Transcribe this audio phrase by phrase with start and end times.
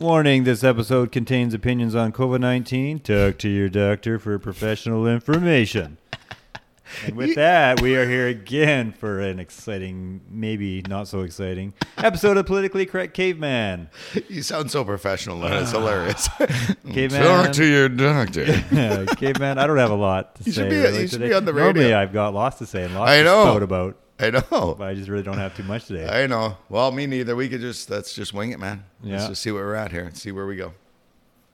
[0.00, 2.98] Warning this episode contains opinions on COVID 19.
[3.00, 5.98] Talk to your doctor for professional information.
[7.06, 12.36] And with that, we are here again for an exciting, maybe not so exciting, episode
[12.36, 13.88] of Politically Correct Caveman.
[14.28, 16.28] You sound so professional, and it's hilarious.
[16.92, 17.22] Caveman.
[17.22, 18.44] Talk to your doctor.
[19.16, 20.60] Caveman, I don't have a lot to You say.
[20.62, 21.28] should be- really you should today.
[21.28, 21.72] be on the radio.
[21.72, 21.94] Normally.
[21.94, 23.44] I've got lots to say and lots I to know.
[23.44, 24.76] spout about, I know.
[24.78, 26.06] but I just really don't have too much today.
[26.08, 26.56] I know.
[26.68, 27.34] Well, me neither.
[27.34, 28.84] We could just let's just wing it, man.
[29.02, 30.72] Let's just see where we're at here and see where we go.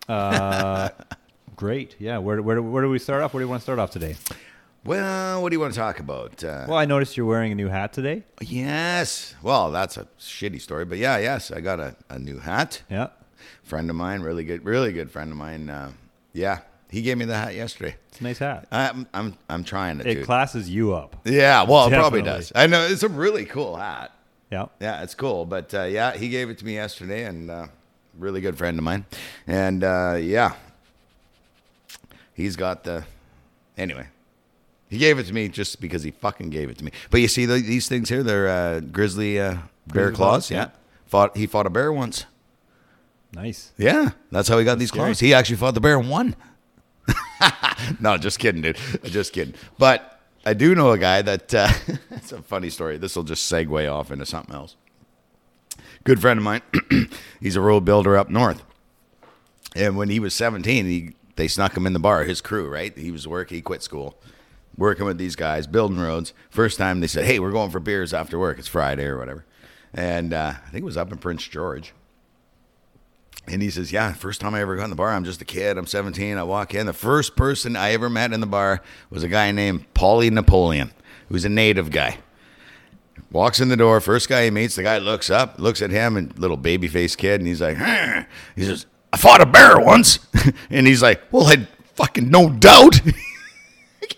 [0.09, 0.91] Uh,
[1.57, 1.97] great.
[1.99, 2.19] Yeah.
[2.19, 3.33] Where, where, where do we start off?
[3.33, 4.17] Where do you want to start off today?
[4.85, 6.43] Well, what do you want to talk about?
[6.43, 8.25] Uh, Well, I noticed you're wearing a new hat today.
[8.41, 9.35] yes.
[9.43, 12.83] Well, that's a shitty story, but yeah, yes, I got a, a new hat.
[12.91, 13.09] Yeah.
[13.63, 15.69] Friend of mine, really good, really good friend of mine.
[15.69, 15.93] Uh,
[16.33, 17.97] yeah, he gave me the hat yesterday.
[18.09, 18.67] It's a nice hat.
[18.71, 20.09] I'm I'm I'm trying to.
[20.09, 20.25] It dude.
[20.27, 21.17] classes you up.
[21.25, 22.53] yeah, well, it probably does.
[22.55, 24.13] I know it's a really cool hat.
[24.51, 24.67] Yeah.
[24.81, 25.47] Yeah, it's cool.
[25.47, 27.67] But uh, yeah, he gave it to me yesterday, and uh,
[28.19, 29.07] really good friend of mine.
[29.47, 30.55] And uh, yeah,
[32.35, 33.05] he's got the.
[33.79, 34.07] Anyway,
[34.89, 36.91] he gave it to me just because he fucking gave it to me.
[37.11, 38.23] But you see the, these things here?
[38.23, 39.53] They're uh, grizzly uh,
[39.87, 40.49] bear Grizzly claws.
[40.49, 40.57] claws, Yeah.
[40.65, 40.69] yeah.
[41.07, 41.37] fought.
[41.37, 42.27] He fought a bear once.
[43.33, 43.71] Nice.
[43.79, 45.07] Yeah, that's how he got these scary.
[45.11, 45.21] claws.
[45.21, 46.35] He actually fought the bear and won.
[48.01, 48.79] no, just kidding, dude.
[49.05, 49.55] Just kidding.
[49.79, 51.55] But I do know a guy that.
[51.55, 51.69] Uh,
[52.11, 52.99] it's a funny story.
[52.99, 54.77] This will just segue off into something else.
[56.05, 56.63] Good friend of mine.
[57.41, 58.63] He's a road builder up north,
[59.75, 62.25] and when he was seventeen, he they snuck him in the bar.
[62.25, 62.97] His crew, right?
[62.97, 63.57] He was working.
[63.57, 64.19] He quit school,
[64.77, 66.33] working with these guys, building roads.
[66.49, 68.59] First time they said, "Hey, we're going for beers after work.
[68.59, 69.45] It's Friday or whatever,"
[69.93, 71.93] and uh, I think it was up in Prince George.
[73.47, 75.45] And he says, Yeah, first time I ever got in the bar, I'm just a
[75.45, 75.77] kid.
[75.79, 76.37] I'm 17.
[76.37, 76.87] I walk in.
[76.87, 80.93] The first person I ever met in the bar was a guy named Paulie Napoleon,
[81.29, 82.19] who's a native guy.
[83.33, 84.01] Walks in the door.
[84.01, 87.19] First guy he meets, the guy looks up, looks at him, and little baby faced
[87.19, 87.77] kid, and he's like.
[88.57, 90.19] He says, I fought a bear once.
[90.71, 93.01] and he's like, Well, I fucking no doubt.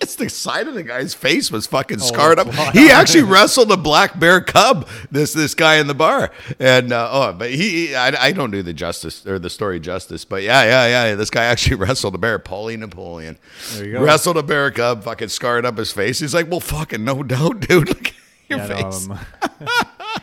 [0.02, 2.48] The side of the guy's face was fucking scarred up.
[2.48, 2.70] wow.
[2.72, 4.88] He actually wrestled a black bear cub.
[5.10, 8.62] This this guy in the bar, and uh, oh, but he, I, I don't do
[8.62, 11.14] the justice or the story justice, but yeah, yeah, yeah.
[11.14, 13.38] This guy actually wrestled a bear, Paulie Napoleon.
[13.74, 14.02] There you go.
[14.02, 16.18] Wrestled a bear cub, fucking scarred up his face.
[16.18, 17.88] He's like, well, fucking no doubt, dude.
[17.88, 18.14] Look at
[18.48, 19.08] your Yeah, no, face.
[19.08, 19.18] um,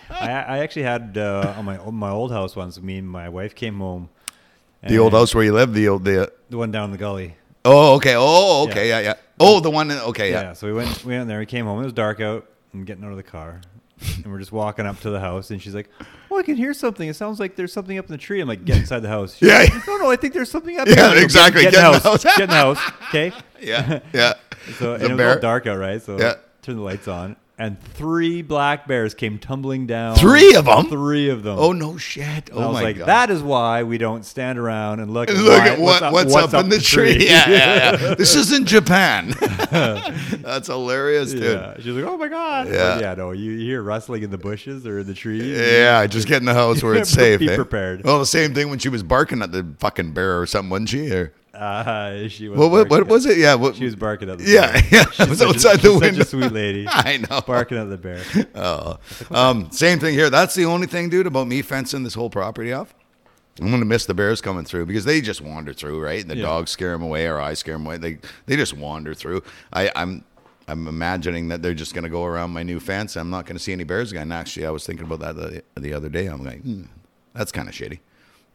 [0.10, 2.80] I, I actually had uh, on my my old house once.
[2.82, 4.10] Me and my wife came home.
[4.88, 6.32] the old house where you live, the old the.
[6.50, 7.36] the one down the gully.
[7.66, 8.16] Oh, okay.
[8.18, 8.88] Oh, okay.
[8.90, 9.14] Yeah, yeah.
[9.40, 9.92] Oh, the one.
[9.92, 10.42] Okay, Yeah.
[10.42, 10.54] yeah.
[10.54, 11.40] So we went we went there.
[11.40, 11.80] We came home.
[11.82, 12.46] It was dark out.
[12.74, 13.62] and getting out of the car,
[14.18, 15.50] and we're just walking up to the house.
[15.52, 15.90] And she's like,
[16.30, 17.10] "Oh, I can hear something.
[17.10, 19.36] It sounds like there's something up in the tree." I'm like, "Get inside the house."
[19.38, 19.60] She's Yeah.
[19.74, 20.12] like, no, no.
[20.12, 20.88] I think there's something up.
[20.88, 21.64] Yeah, here." I go, exactly.
[21.64, 22.24] Get, Get in in the house.
[22.24, 22.80] Get in the house.
[23.10, 23.32] Okay.
[23.62, 24.34] Yeah, yeah.
[24.78, 26.00] So and it was bear- all dark out, right?
[26.02, 26.36] So Yeah.
[26.62, 30.16] turn the lights on, and three black bears came tumbling down.
[30.16, 30.86] Three of them.
[30.88, 31.60] Three of them.
[31.60, 32.50] Oh no shit!
[32.50, 33.08] And Oh I was my like, god!
[33.08, 36.70] that is why we don't stand around and look, Look at what, what's, up, in
[36.70, 37.18] the, tree.
[37.28, 38.16] Yeah, yeah, yeah.
[38.18, 39.36] This is in Japan.
[39.72, 41.44] That's hilarious, dude.
[41.44, 41.76] Yeah.
[41.78, 42.68] She's like, oh my god.
[42.68, 43.00] But Yeah.
[43.00, 43.16] yeah.
[43.16, 45.58] No, you, you hear rustling in the bushes or in the trees.
[45.58, 47.42] Yeah, just get in the house where it's Be safe.
[47.42, 47.56] eh?
[47.56, 48.04] prepared.
[48.04, 50.90] Well, the same thing when she was barking at the fucking bear or something, wasn't
[50.90, 51.12] she?
[51.12, 52.58] Or, Uh, she was.
[52.58, 53.38] what, what, what was it?
[53.38, 54.82] Yeah, what, She was barking at the Yeah, bear.
[54.92, 55.04] yeah.
[55.12, 56.08] She's I was such a- outside the window.
[56.24, 56.86] Such a sweet lady.
[56.90, 57.42] I know.
[57.42, 58.22] barking at the bear.
[58.56, 58.98] Oh,
[59.32, 60.30] um, same thing here.
[60.30, 62.94] That's the only thing, dude, about me fencing this whole property off.
[63.62, 66.22] I'm gonna miss the bears coming through because they just wander through, right?
[66.22, 66.44] And the Yeah.
[66.44, 67.98] dogs scare them away, or I scare them away.
[67.98, 69.44] They they just wander through.
[69.74, 70.24] I, I'm
[70.70, 73.18] I'm imagining that they're just gonna go around my new fence.
[73.18, 74.32] I'm not gonna see any bears again.
[74.32, 76.28] Actually, I was thinking about that the, the other day.
[76.28, 76.84] I'm like, hmm,
[77.34, 78.00] that's kind of shitty.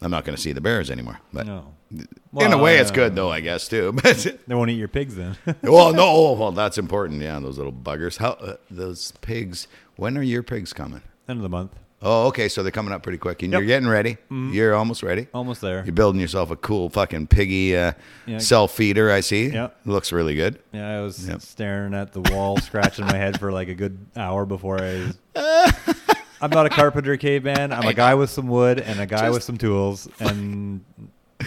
[0.05, 1.19] I'm not gonna see the bears anymore.
[1.33, 1.73] But No.
[1.91, 3.93] in a Well, way, it's uh, good though, I guess too.
[4.03, 5.37] But They won't eat your pigs then.
[5.63, 7.21] well, no, oh, well, that's important.
[7.23, 8.19] Yeah, those little buggers.
[8.19, 9.67] How uh, those pigs?
[9.97, 11.03] When are your pigs coming?
[11.29, 11.73] End of the month.
[12.07, 12.51] Oh, okay.
[12.51, 13.61] So they're coming up pretty quick, and Yep.
[13.61, 14.19] you're getting ready.
[14.31, 15.27] You're almost ready.
[15.33, 15.83] Almost there.
[15.87, 17.93] You're building yourself a cool fucking piggy uh,
[18.27, 18.39] Yeah.
[18.39, 19.11] self feeder.
[19.11, 19.47] I see.
[19.49, 19.81] Yep.
[19.87, 20.59] Looks really good.
[20.73, 21.41] Yeah, I was Yep.
[21.41, 25.13] staring at the wall, scratching my head for like a good hour before I.
[26.45, 27.73] I'm not a carpenter caveman.
[27.73, 30.85] I'm a guy with some wood and a guy Just- with some tools and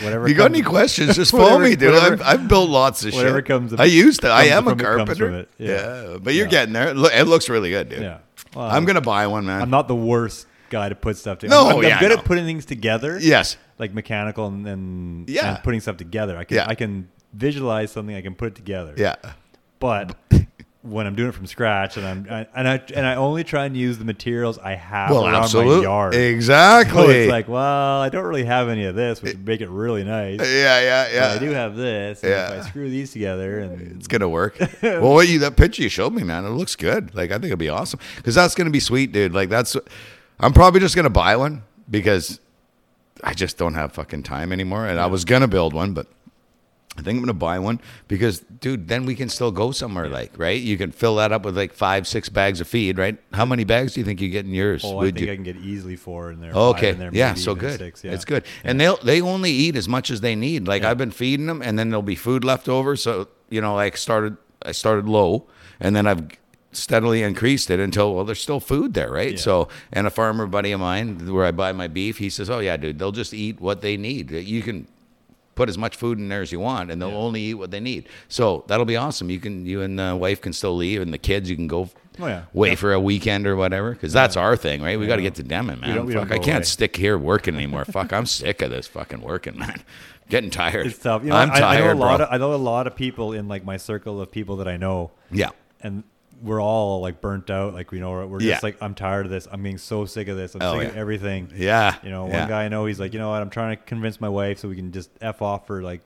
[0.01, 0.25] whatever.
[0.25, 1.93] If you got comes- any questions, just phone Whatever- me, dude.
[1.93, 3.45] whatever- I've, I've built lots of whatever shit.
[3.45, 4.31] comes I used to.
[4.31, 5.25] I comes am a from it, comes carpenter.
[5.27, 5.49] from it.
[5.57, 6.17] Yeah.
[6.21, 6.51] but you're Yeah.
[6.51, 6.93] getting there.
[6.93, 8.01] Look, it looks really good, dude.
[8.01, 8.17] Yeah.
[8.55, 9.61] Well, I'm gonna buy one, man.
[9.61, 11.61] I'm not the worst guy to put stuff together.
[11.63, 12.17] No, I'm, I'm yeah, good no.
[12.17, 13.19] at putting things together.
[13.21, 13.55] yes.
[13.79, 15.55] Like mechanical and, and, Yeah.
[15.55, 16.35] and putting stuff together.
[16.37, 16.65] I can Yeah.
[16.67, 18.15] I can visualize something.
[18.15, 18.93] I can put it together.
[18.97, 19.15] Yeah.
[19.79, 20.15] But
[20.83, 23.65] when I'm doing it from scratch and I'm I, and I and I only try
[23.65, 26.15] and use the materials I have Well, around my yard.
[26.15, 27.03] Exactly.
[27.03, 29.69] So it's like, well, I don't really have any of this, which would make it
[29.69, 30.39] really nice.
[30.39, 31.33] yeah, yeah, But yeah.
[31.33, 32.23] I do have this.
[32.23, 32.53] And Yeah.
[32.53, 34.57] If I screw these together and It's gonna work.
[34.81, 37.13] well, what you that picture you showed me, man, it looks good.
[37.13, 39.33] Like I think it'll be awesome because that's gonna be sweet, dude.
[39.33, 39.75] Like that's,
[40.39, 42.39] I'm probably just gonna buy one because
[43.23, 44.87] I just don't have fucking time anymore.
[44.87, 46.07] And I was gonna build one, but
[46.97, 50.09] I think I'm gonna buy one because, dude, then we can still go somewhere.
[50.09, 50.59] Like, right?
[50.59, 53.17] You can fill that up with like five, six bags of feed, right?
[53.33, 54.81] How many bags do you think you get in yours?
[54.83, 56.53] Oh, I think you- I can get easily four in there.
[56.53, 56.89] Okay.
[56.91, 57.35] in there, yeah.
[57.35, 57.77] So good.
[57.79, 58.13] Six, yeah.
[58.13, 58.43] It's good.
[58.63, 60.67] And they'll they only eat as much as they need.
[60.67, 60.89] Like Yeah.
[60.91, 62.95] I've been feeding them, and then there'll be food left over.
[62.95, 65.45] So you know, like started I started low,
[65.79, 66.27] and then I've
[66.73, 69.31] steadily increased it until well, there's still food there, right?
[69.33, 69.37] Yeah.
[69.37, 72.59] So and a farmer buddy of mine where I buy my beef, he says, oh
[72.59, 74.31] yeah, dude, they'll just eat what they need.
[74.31, 74.87] You can.
[75.57, 77.15] Put as much food in there as you want, and they'll Yeah.
[77.17, 78.07] only eat what they need.
[78.29, 79.29] So that'll be awesome.
[79.29, 81.89] You can, you and the wife can still leave, and the kids, you can go
[82.19, 82.43] Oh, yeah.
[82.55, 82.75] away Yeah.
[82.75, 83.91] for a weekend or whatever.
[83.91, 84.97] Because that's our thing, right?
[84.99, 86.05] We got to get to Denman, man.
[86.05, 86.63] we Fuck, I can't away.
[86.63, 87.85] stick here working anymore.
[87.85, 89.81] Fuck, I'm sick of this fucking working, man.
[90.29, 90.85] Getting tired.
[90.87, 91.23] It's tough.
[91.23, 92.25] You know, I'm I, tired, I know a lot bro.
[92.27, 94.77] of I know a lot of people in like my circle of people that I
[94.77, 95.49] know, yeah,
[95.81, 96.03] and
[96.41, 97.73] we're all like burnt out.
[97.73, 98.53] Like we know we're, we're Yeah.
[98.53, 99.47] just like I'm tired of this.
[99.51, 100.53] I'm getting so sick of this.
[100.55, 100.89] I'm Oh, sick yeah.
[100.89, 101.51] of everything.
[101.55, 101.95] yeah.
[102.03, 102.47] You know, one yeah.
[102.47, 103.41] guy I know, he's like, you know what?
[103.41, 106.01] I'm trying to convince my wife so we can just f off for like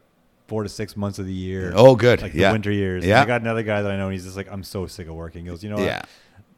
[0.48, 1.74] four to six months of the year.
[1.76, 2.22] Oh, good.
[2.22, 2.50] Like yeah.
[2.50, 3.04] the winter years.
[3.04, 3.22] And Yeah.
[3.22, 5.16] I got another guy that I know, and he's just like, I'm so sick of
[5.16, 5.44] working.
[5.46, 5.86] He goes, you know what?
[5.86, 6.02] Yeah.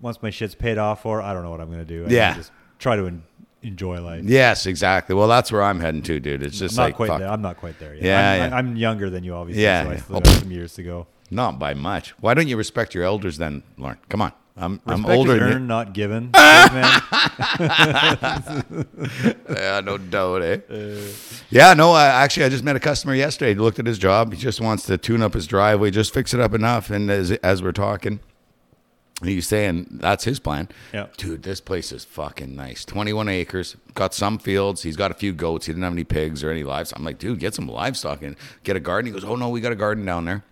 [0.02, 2.06] Once my shit's paid off for, I don't know what I'm gonna do.
[2.06, 2.34] I Yeah.
[2.36, 3.24] just try to en-
[3.62, 4.24] enjoy life.
[4.26, 5.16] Yes, exactly.
[5.16, 6.44] Well, that's where I'm heading to, dude.
[6.44, 7.20] It's I'm just not like quite fuck.
[7.20, 7.30] there.
[7.30, 8.04] I'm not quite there yet.
[8.04, 8.58] Yeah, I'm, yeah.
[8.58, 9.64] I'm younger than you, obviously.
[9.64, 10.20] Yeah, So I still Oh.
[10.22, 11.08] got some years to go.
[11.34, 12.12] Not by much.
[12.20, 13.98] Why don't you respect your elders then, Lorne?
[14.10, 14.34] Come on.
[14.56, 16.30] I'm I'm Respect older is than earned, not given.
[19.50, 20.60] Yeah, no doubt, eh?
[21.50, 21.92] Yeah, no.
[21.94, 23.54] I, actually, I just met a customer yesterday.
[23.54, 24.32] He looked at his job.
[24.32, 26.92] He just wants to tune up his driveway, just fix it up enough.
[26.92, 28.20] And as as we're talking,
[29.24, 30.70] he's saying that's his plan.
[30.94, 31.08] Yeah.
[31.18, 32.86] Dude, this place is fucking nice.
[32.86, 33.76] 21 acres.
[33.96, 34.84] Got some fields.
[34.84, 35.66] He's got a few goats.
[35.66, 37.00] He didn't have any pigs or any livestock.
[37.00, 39.12] I'm like, dude, get some livestock and get a garden.
[39.12, 40.44] He goes, oh no, we got a garden down there.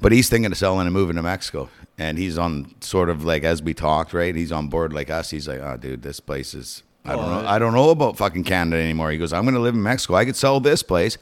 [0.00, 1.68] But he's thinking of selling and moving to Mexico.
[1.98, 4.34] And he's on sort of like as we talked, right?
[4.34, 5.30] He's on board like us.
[5.30, 6.82] He's like, oh, dude, this place is.
[7.04, 7.48] I don't know.
[7.48, 9.10] I don't know about fucking Canada anymore.
[9.10, 10.14] He goes, I'm going to live in Mexico.
[10.14, 11.16] I could sell this place,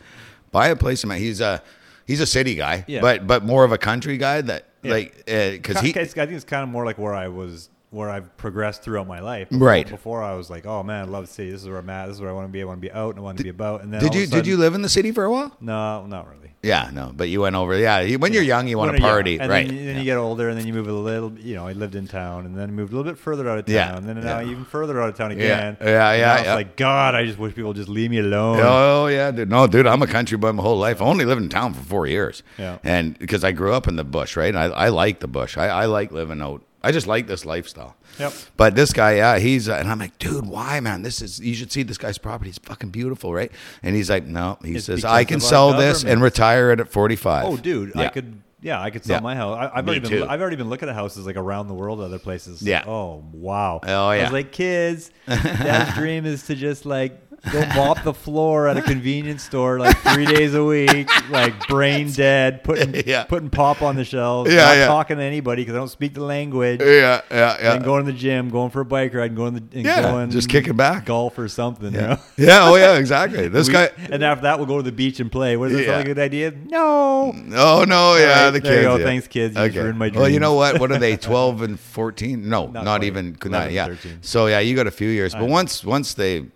[0.51, 1.11] buy a place in.
[1.11, 1.63] Me-" He's a
[2.07, 3.01] he's a city guy, Yeah.
[3.01, 4.91] but but more of a country guy that Yeah.
[4.91, 7.71] like eh, because Ki- he I think it's kind of more like where I was,
[7.91, 9.49] where I've progressed throughout my life.
[9.51, 9.89] Right.
[9.89, 11.51] Before I was like, oh man, I love the city.
[11.51, 12.07] This is where I'm at.
[12.07, 12.61] This is where I want to be.
[12.61, 13.83] I want to be out and I want to be about.
[13.83, 15.31] And then did all of a you did you live in the city for a
[15.31, 15.57] while?
[15.61, 16.53] No, not really.
[16.63, 17.79] Yeah, no, but you went over.
[17.79, 19.11] Yeah, you- when you're young, you want to you're young.
[19.15, 19.69] party, and right?
[19.69, 19.99] Then, you- then yeah.
[20.01, 21.33] you get older, and then you move a little.
[21.39, 23.67] You know, I lived in town, and then moved a little bit further out of
[23.67, 24.51] town, Yeah, and then now yeah.
[24.51, 25.77] even further out of town Yeah, again.
[25.81, 26.55] yeah, yeah, now It's yeah.
[26.55, 28.59] like God, I just wish people would just leave me alone.
[28.61, 29.49] Oh yeah, dude.
[29.49, 31.01] No, dude, I'm a country boy my whole life.
[31.01, 32.43] I only lived in town for four years.
[32.59, 32.79] Yeah.
[32.83, 34.49] And because I grew up in the bush, right?
[34.49, 35.57] And I, I like the bush.
[35.57, 36.63] I, I like living out.
[36.83, 37.97] I just like this lifestyle.
[38.19, 38.33] Yep.
[38.57, 41.03] But this guy, yeah, he's uh, and I'm like, dude, why, man?
[41.03, 42.51] This is you should see this guy's property.
[42.51, 43.51] It's fucking beautiful, right?
[43.83, 44.59] And he's like, no.
[44.65, 47.45] He It's says I can sell this and retire it at 45.
[47.47, 48.09] Oh, dude, I Yeah.
[48.11, 48.43] could.
[48.63, 49.21] Yeah, I could sell Yeah.
[49.21, 49.57] my house.
[49.59, 50.11] I, I've Me already been.
[50.23, 50.27] too.
[50.29, 52.63] I've already been looking at houses like around the world, other places.
[52.63, 52.85] Yeah.
[52.87, 53.81] Oh wow.
[53.83, 54.23] Oh, I yeah.
[54.25, 57.21] was like, kids, dad's dream is to just like
[57.53, 62.11] go mop the floor at a convenience store like three days a week, like brain
[62.13, 63.25] dead, putting Yeah.
[63.25, 64.87] putting pop on the shelves, Yeah, not yeah.
[64.87, 66.81] talking to anybody because I don't speak the language.
[66.81, 67.75] Yeah, yeah, yeah.
[67.75, 69.87] And going to the gym, going for a bike ride, and going to the and
[69.87, 71.05] Yeah, going just kicking back.
[71.07, 71.93] golf or something.
[71.93, 72.07] You yeah.
[72.07, 72.19] know?
[72.37, 72.59] yeah.
[72.69, 73.49] Oh yeah, exactly.
[73.57, 73.91] This We- guy.
[74.11, 75.57] and after that, we'll go to the beach and play.
[75.57, 75.97] What is that Yeah.
[75.97, 76.53] like a good idea?
[76.67, 77.33] No.
[77.55, 78.87] Oh no, yeah, right, the there you kids.
[78.87, 78.97] go.
[78.97, 79.05] yeah.
[79.05, 79.57] Thanks, kids.
[79.57, 80.79] You just ruined my Well, you know what?
[80.81, 81.17] What are they?
[81.27, 82.49] Twelve and fourteen?
[82.49, 83.37] No, not, Not even.
[83.45, 83.87] Not, yeah.
[83.87, 84.19] 13.
[84.23, 86.47] So yeah, you got a few years, but once once they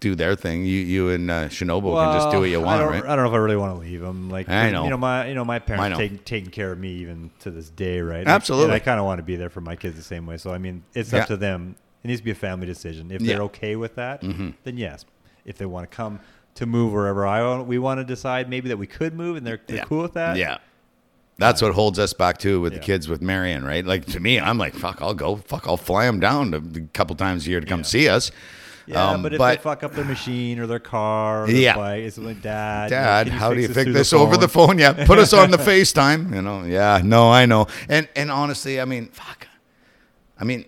[0.00, 2.84] do their thing, you you and uh, Shinobu can just do what you want, I
[2.84, 3.04] don't, right?
[3.04, 4.30] I don't know if I really want to leave them.
[4.30, 4.84] Like I know.
[4.84, 5.96] you know, my you know my parents know.
[5.98, 8.26] taking taking care of me even to this day, right?
[8.26, 8.64] Absolutely.
[8.66, 10.36] And I kind of want to be there for my kids the same way.
[10.38, 11.20] So I mean, it's Yeah.
[11.20, 11.76] up to them.
[12.02, 13.10] It needs to be a family decision.
[13.10, 13.34] If Yeah.
[13.34, 14.54] they're okay with that, Mhm.
[14.64, 15.04] then yes.
[15.44, 16.20] If they want to come
[16.54, 19.46] to move wherever I want, we want to decide maybe that we could move, and
[19.46, 19.84] they're, they're Yeah.
[19.84, 20.36] cool with that.
[20.36, 20.58] Yeah.
[21.38, 23.84] That's what holds us back too with the kids with Marion, right?
[23.84, 27.16] Like to me, I'm like, fuck, I'll go, fuck, I'll fly them down a couple
[27.16, 27.84] times a year to come Yeah.
[27.84, 28.30] see us.
[28.86, 31.56] Yeah, Um, but if but- they fuck up their machine or their car or their
[31.56, 31.76] Yeah.
[31.76, 34.68] bike, it's like, Dad, you know, Dad, how do you fix this over the phone?"
[34.68, 34.78] phone?
[34.78, 36.34] Yeah, put us on the FaceTime.
[36.34, 37.66] You know, yeah, no, I know.
[37.88, 39.46] And and honestly, I mean, fuck.
[40.40, 40.64] I mean,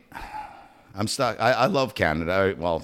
[0.94, 1.40] I'm stuck.
[1.40, 2.32] I, I love Canada.
[2.32, 2.82] I, well,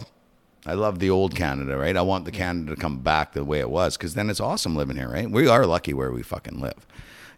[0.66, 1.96] I love the old Canada, right?
[1.96, 4.74] I want the Canada to come back the way it was because then it's awesome
[4.76, 5.30] living here, right?
[5.30, 6.86] We are lucky where we fucking live,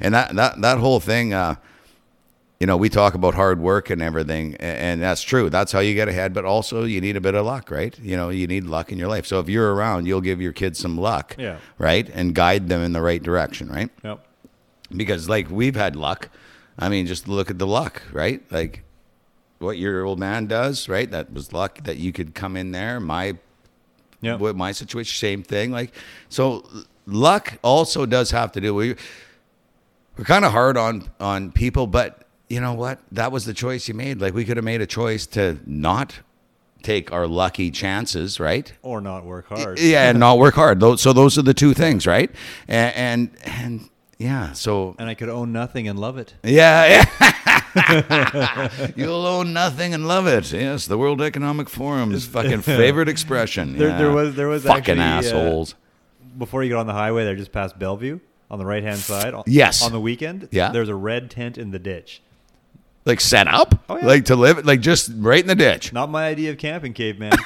[0.00, 1.34] and that that that whole thing.
[1.34, 1.56] Uh,
[2.60, 5.48] you know, we talk about hard work and everything, and that's true.
[5.48, 6.34] That's how you get ahead.
[6.34, 7.98] But also, you need a bit of luck, right?
[7.98, 9.24] You know, you need luck in your life.
[9.26, 11.56] So if you're around, you'll give your kids some luck, Yeah.
[11.78, 13.88] right, and guide them in the right direction, right?
[14.04, 14.26] Yep.
[14.94, 16.28] Because like we've had luck.
[16.78, 18.42] I mean, just look at the luck, right?
[18.52, 18.82] Like
[19.58, 21.10] what your old man does, right?
[21.10, 23.00] That was luck that you could come in there.
[23.00, 23.38] My
[24.22, 24.38] Yep.
[24.40, 25.70] with my situation, same thing.
[25.70, 25.94] Like
[26.28, 26.66] so,
[27.06, 28.74] luck also does have to do.
[28.74, 28.96] We
[30.18, 32.98] we're kind of hard on on people, but you know what?
[33.12, 34.20] That was the choice you made.
[34.20, 36.20] Like we could have made a choice to not
[36.82, 38.72] take our lucky chances, right?
[38.82, 39.78] Or not work hard.
[39.78, 40.82] Yeah, and not work hard.
[41.00, 42.30] So those are the two things, right?
[42.68, 43.88] And and, and
[44.18, 46.34] yeah, so And I could own nothing and love it.
[46.42, 47.30] yeah, yeah.
[48.96, 50.52] You'll own nothing and love it.
[50.52, 53.78] Yes, the World Economic Forum's fucking favorite expression.
[53.78, 53.98] There- yeah.
[53.98, 55.74] there was- there was fucking actually, uh, assholes.
[56.36, 58.18] Before you get on the highway, they're just past Bellevue
[58.50, 59.34] on the right hand side.
[59.46, 59.82] Yes.
[59.84, 60.70] On the weekend, Yeah.
[60.72, 62.20] there's a red tent in the ditch.
[63.04, 64.06] Like set up, Oh, yeah.
[64.06, 65.92] like to live, like just right in the ditch.
[65.92, 67.32] Not my idea of camping, caveman.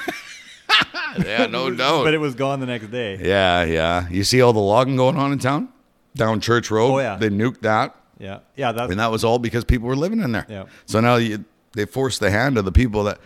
[1.25, 2.03] Yeah, no doubt.
[2.03, 3.17] but it was gone the next day.
[3.21, 4.09] yeah, yeah.
[4.09, 5.69] You see all the logging going on in town,
[6.15, 6.91] down Church Road.
[6.93, 7.15] Oh, yeah.
[7.15, 7.95] they nuked that.
[8.19, 8.39] Yeah.
[8.57, 8.73] Yeah.
[8.73, 10.45] That's And that was all because people were living in there.
[10.49, 10.65] Yeah.
[10.85, 13.19] So now you, they force the hand of the people that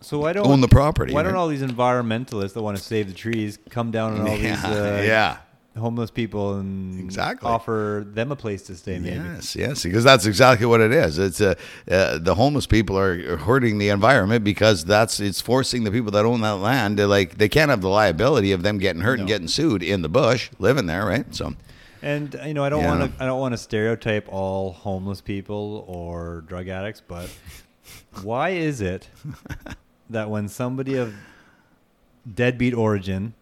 [0.00, 1.12] so why don't own the property.
[1.12, 4.36] Why don't all these environmentalists that want to save the trees come down on all
[4.38, 5.38] these uh, yeah.
[5.76, 7.48] Homeless people and Exactly.
[7.48, 8.98] offer them a place to stay?
[8.98, 9.16] Maybe.
[9.16, 11.18] Yes, yes, because that's exactly what it is.
[11.18, 11.54] It's uh,
[11.90, 16.24] uh, the homeless people are hurting the environment because that's it's forcing the people that
[16.24, 19.28] own that land to like they can't have the liability of them getting hurt and
[19.28, 21.34] getting sued in the bush living there, right?
[21.34, 21.54] So
[22.02, 22.98] And you know, I don't Yeah.
[22.98, 23.22] want to.
[23.22, 27.30] I don't want to stereotype all homeless people or drug addicts, but
[28.22, 29.08] why is it
[30.10, 31.14] that when somebody of
[32.32, 33.34] deadbeat origin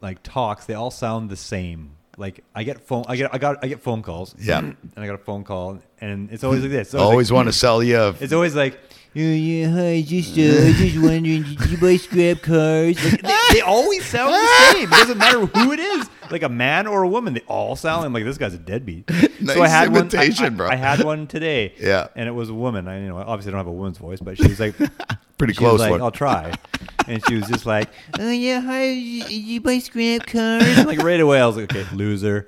[0.00, 1.96] like talks, they all sound the same?
[2.16, 4.34] Like I get phone, I get, I got, I get phone calls.
[4.38, 4.58] Yeah.
[4.58, 6.88] and I got a phone call, and it's always like this.
[6.88, 7.98] It's always like, want to sell you.
[7.98, 8.78] A, It's always like.
[9.12, 12.94] Oh, yeah, hi, just, uh, I just wondering, did you buy scrap cars?
[13.04, 14.84] Like, they, they always sound the same.
[14.84, 16.08] It doesn't matter who it is.
[16.30, 19.10] Like a man or a woman, they all sound I'm like this guy's a deadbeat.
[19.40, 20.68] Nice so I had imitation, one, I, bro.
[20.68, 21.74] I, I had one today.
[21.80, 22.06] Yeah.
[22.14, 22.86] and it was a woman.
[22.86, 24.76] I you know obviously don't have a woman's voice, but she was like
[25.40, 26.02] Pretty she was close like, one.
[26.02, 26.52] I'll try.
[27.08, 31.18] And she was just like, "Oh yeah, hi, you, you buy scrap cars?" like right
[31.18, 32.44] away, I was like, "Okay, loser."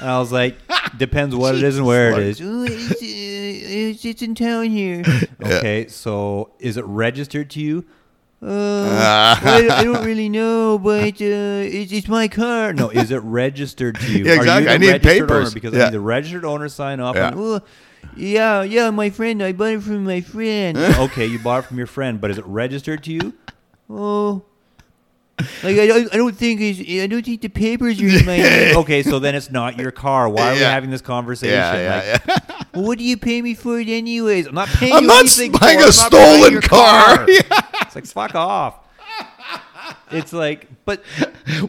[0.00, 0.58] And I was like,
[0.98, 4.66] "Depends what it is and where it is." Oh, it's, uh, it's, it's in town
[4.66, 5.02] here.
[5.42, 7.86] Okay, so is it registered to you?
[8.42, 8.46] Uh,
[9.42, 12.74] well, I, I don't really know, but uh, it's, it's my car.
[12.74, 14.24] No, is it registered to you?
[14.26, 14.64] Yeah, Are you exactly.
[14.66, 15.46] the I need registered papers.
[15.46, 15.54] Owner?
[15.54, 15.80] Because Yeah.
[15.80, 17.16] I need the registered owner sign off.
[17.16, 17.30] Yeah.
[17.34, 17.60] "Oh,
[18.16, 19.42] yeah, yeah, my friend.
[19.42, 20.76] I bought it from my friend.
[20.78, 23.34] okay, you bought it from your friend, but is it registered to you?
[23.88, 24.42] Oh,
[25.62, 28.36] like I, don't- I don't think it's, I don't think the papers are in my
[28.38, 28.76] name.
[28.78, 30.28] Okay, so then it's not your car.
[30.28, 30.70] Why are we Yeah.
[30.70, 31.54] having this conversation?
[31.54, 32.64] yeah, yeah, Like, yeah.
[32.74, 34.46] well, what do you pay me for it anyways?
[34.46, 35.98] I'm not paying I'm you not anything buying for a it.
[35.98, 37.26] I'm not buying stolen your car.
[37.28, 38.78] It's like fuck off.
[40.10, 41.02] It's like, but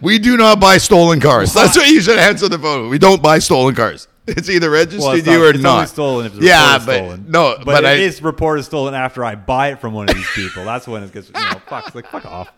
[0.02, 1.54] We do not buy stolen cars.
[1.54, 2.90] That's what you should answer the phone.
[2.90, 4.08] We don't buy stolen cars.
[4.38, 5.90] It's either registered well, it's to you not, or it's not.
[5.90, 7.26] stolen if yeah, but stolen.
[7.30, 10.16] no, but, but, it I is reported stolen after I buy it from one of
[10.16, 10.66] these people.
[10.66, 11.96] That's when it gets you know fuck.
[11.96, 12.52] Like fuck off.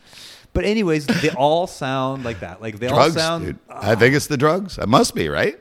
[0.51, 2.59] But anyways, they all sound like that.
[2.59, 3.45] Like they drugs, all sound.
[3.45, 3.59] dude.
[3.69, 4.79] I think it's the drugs.
[4.79, 5.59] It must be right.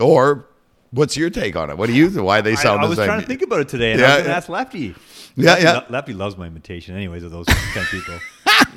[0.00, 0.46] Or
[0.92, 1.76] what's your take on it?
[1.76, 2.08] What do you?
[2.08, 4.00] Think why they I, sound I the was trying to think about it today, and
[4.00, 4.94] Yeah, I was going to ask Lefty.
[5.36, 5.84] Yeah, Lefty, yeah.
[5.90, 8.18] Lefty loves my imitation, anyways, of those kind of people.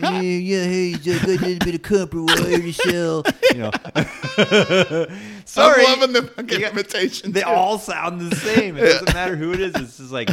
[0.02, 3.24] Yeah, yeah, hey, I got a little bit of copper wire to sell.
[3.52, 3.72] You know.
[5.46, 5.86] Sorry.
[5.86, 6.70] I'm loving the fucking Yeah.
[6.72, 7.32] imitation.
[7.32, 7.48] They too.
[7.48, 8.78] all sound the same.
[8.78, 9.76] It doesn't matter who it is.
[9.76, 10.30] It's just like,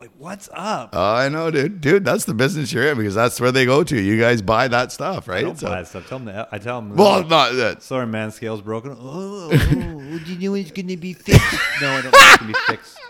[0.00, 0.90] like what's up?
[0.92, 1.80] Oh, I know, dude.
[1.80, 4.00] Dude, that's the business you're in because that's where they go to.
[4.00, 5.44] You guys buy that stuff, I right?
[5.44, 6.08] don't So- buy that stuff.
[6.08, 6.48] Tell them that.
[6.52, 6.96] I tell them.
[6.96, 7.82] well, not that.
[7.82, 8.92] sorry, man, scale's broken.
[8.92, 11.40] Oh, oh, oh, do you know when it's gonna be fixed?
[11.80, 12.98] no, I don't know it's gonna be fixed.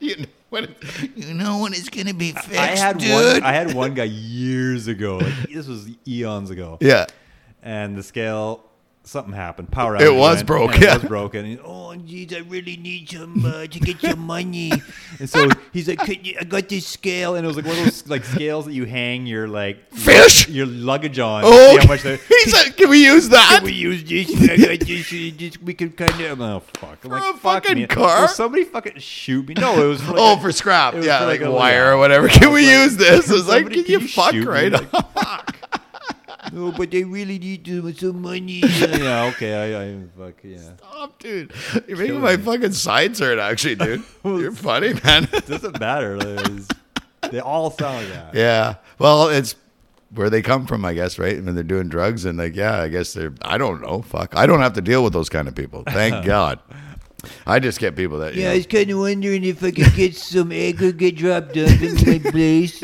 [0.00, 0.24] You know,
[0.62, 0.76] it-
[1.16, 3.10] you know when it's gonna be fixed, I had dude.
[3.10, 3.42] one.
[3.42, 5.16] I had one guy years ago.
[5.18, 6.78] Like this was eons ago.
[6.80, 7.06] yeah.
[7.62, 8.62] and the scale
[9.04, 9.70] something happened.
[9.70, 10.96] Power It was went, broke, yeah.
[10.96, 11.44] It was broken.
[11.44, 14.72] And, oh, geez, I really need some uh, to get some money.
[15.20, 17.84] And so he's like, you, I got this scale, and it was like one of
[17.84, 20.48] those like scales that you hang your like Fish?
[20.48, 21.42] your luggage on.
[21.44, 24.50] Oh, see how much they- he said, "Can we use that?" Can we use this?
[24.50, 26.40] I got this, this we can kind of.
[26.40, 26.98] Oh fuck!
[27.04, 27.86] I'm For a fuck fucking me.
[27.86, 28.22] car?
[28.22, 29.54] Will somebody fucking shoot me?
[29.54, 31.84] No, it was for like oh, a- for scrap, yeah, for like, like a- wire
[31.84, 31.90] yeah.
[31.90, 32.28] or whatever.
[32.28, 33.30] Can we like, use this?
[33.30, 35.46] It's like, somebody, can you fuck right Like, off?
[36.52, 38.60] No, but they really need to, some money.
[38.78, 40.58] yeah, okay, I, I fuck yeah.
[40.76, 41.52] Stop, dude.
[41.88, 44.02] You're making my fucking sides hurt, actually, dude.
[44.24, 45.28] You're funny, man.
[45.46, 46.16] doesn't matter.
[46.16, 46.68] It's-
[47.30, 48.34] they all sound like that.
[48.34, 48.74] yeah.
[48.98, 49.56] Well, it's
[50.10, 51.42] where they come from, I guess, right?
[51.42, 53.32] When they're doing drugs and like, yeah, I guess they're.
[53.42, 54.02] I don't know.
[54.02, 54.36] Fuck.
[54.36, 55.82] I don't have to deal with those kind of people.
[55.86, 56.60] Thank God.
[57.46, 58.34] I just get people that.
[58.34, 61.82] You Yeah, I was kind of wondering if I could get some aggregate dropped off
[61.82, 62.80] in my place.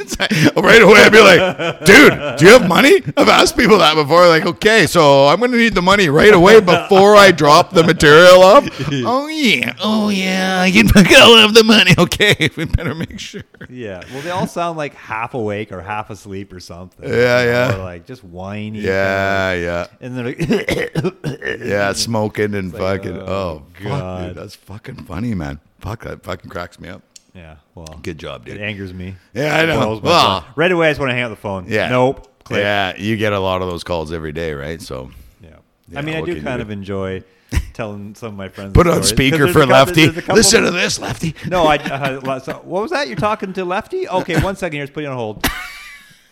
[0.57, 3.03] right away, I'd be like, dude, do you have money?
[3.17, 4.27] I've asked people that before.
[4.29, 7.83] Like, okay, so I'm going to need the money right away before I drop the
[7.83, 8.69] material off.
[8.93, 9.75] oh, yeah.
[9.81, 10.65] Oh, yeah.
[10.65, 11.95] You I'll have the money.
[11.99, 13.43] Okay, we better make sure.
[13.69, 14.03] Yeah.
[14.13, 17.09] Well, they all sound like half awake or half asleep or something.
[17.09, 17.75] Yeah, yeah.
[17.77, 18.81] Or like just whiny.
[18.81, 19.87] Yeah, yeah.
[20.01, 23.19] And they're like, Yeah, smoking and like, fucking.
[23.19, 24.30] oh, Oh, fuck, God.
[24.35, 24.43] Dude.
[24.43, 25.61] That's fucking funny, man.
[25.81, 27.03] Fuck, that fucking cracks me up.
[27.35, 27.57] Yeah.
[27.75, 28.57] Well, Good job, dude.
[28.57, 29.15] it angers me.
[29.35, 30.01] Yeah, I know.
[30.01, 31.67] my Well- right away, I just want to hang up the phone.
[31.69, 31.89] Yeah.
[31.89, 32.27] Nope.
[32.45, 32.61] Click.
[32.61, 34.81] Yeah, you get a lot of those calls every day, right?
[34.83, 35.11] So
[35.43, 35.51] Yeah.
[35.89, 36.63] Yeah, I mean, I do kind do?
[36.63, 37.23] of enjoy
[37.73, 38.73] telling some of my friends.
[38.75, 40.09] put it on speaker for couple- Lefty.
[40.33, 41.35] Listen to this, Lefty.
[41.49, 41.77] No, I.
[41.77, 43.07] Uh, so, what was that?
[43.09, 44.09] You're talking to Lefty?
[44.09, 44.85] Okay, one second here.
[44.85, 45.47] Just put you on hold.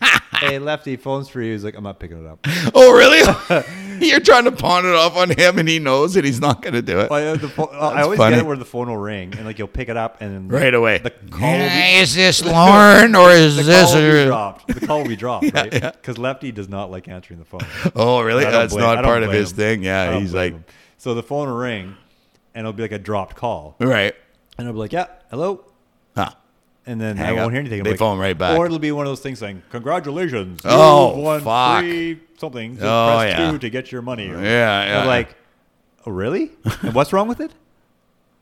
[0.40, 1.52] hey, Lefty, phone's for you.
[1.52, 2.38] He's like, I'm not picking it up.
[2.74, 3.22] Oh, really?
[4.06, 6.74] You're trying to pawn it off on him, and he knows that he's not going
[6.74, 7.10] to do it.
[7.10, 8.36] Well, I, the phone, I always funny.
[8.36, 10.48] get it where the phone will ring and like you'll pick it up and then
[10.48, 10.98] Right away.
[10.98, 13.90] the call will be, is this Lorne or is the this?
[13.92, 14.66] call will be dropped.
[14.80, 15.72] The call will be dropped, right?
[15.72, 15.90] yeah.
[15.90, 17.60] Because Lefty does not like answering the phone.
[17.96, 18.44] Oh, really?
[18.44, 19.56] That's blame- not part of his him.
[19.56, 19.82] thing.
[19.82, 20.64] Yeah, he's like, him.
[20.96, 21.96] so the phone will ring
[22.54, 24.14] and it'll be like a dropped call, right.
[24.58, 25.64] and I'll be like, yeah, hello.
[26.88, 27.80] And then Hang I won't hear anything.
[27.80, 28.58] I'm They like- phone right back.
[28.58, 31.80] Or it'll be one of those things saying, "Congratulations, Oh, won fuck.
[31.80, 32.74] free something.
[32.76, 33.50] Just Oh, press yeah.
[33.50, 35.00] two to get your money." Or- Yeah, yeah.
[35.02, 35.36] I'm like,
[36.06, 36.50] "Oh, really?
[36.82, 37.52] and what's wrong with it?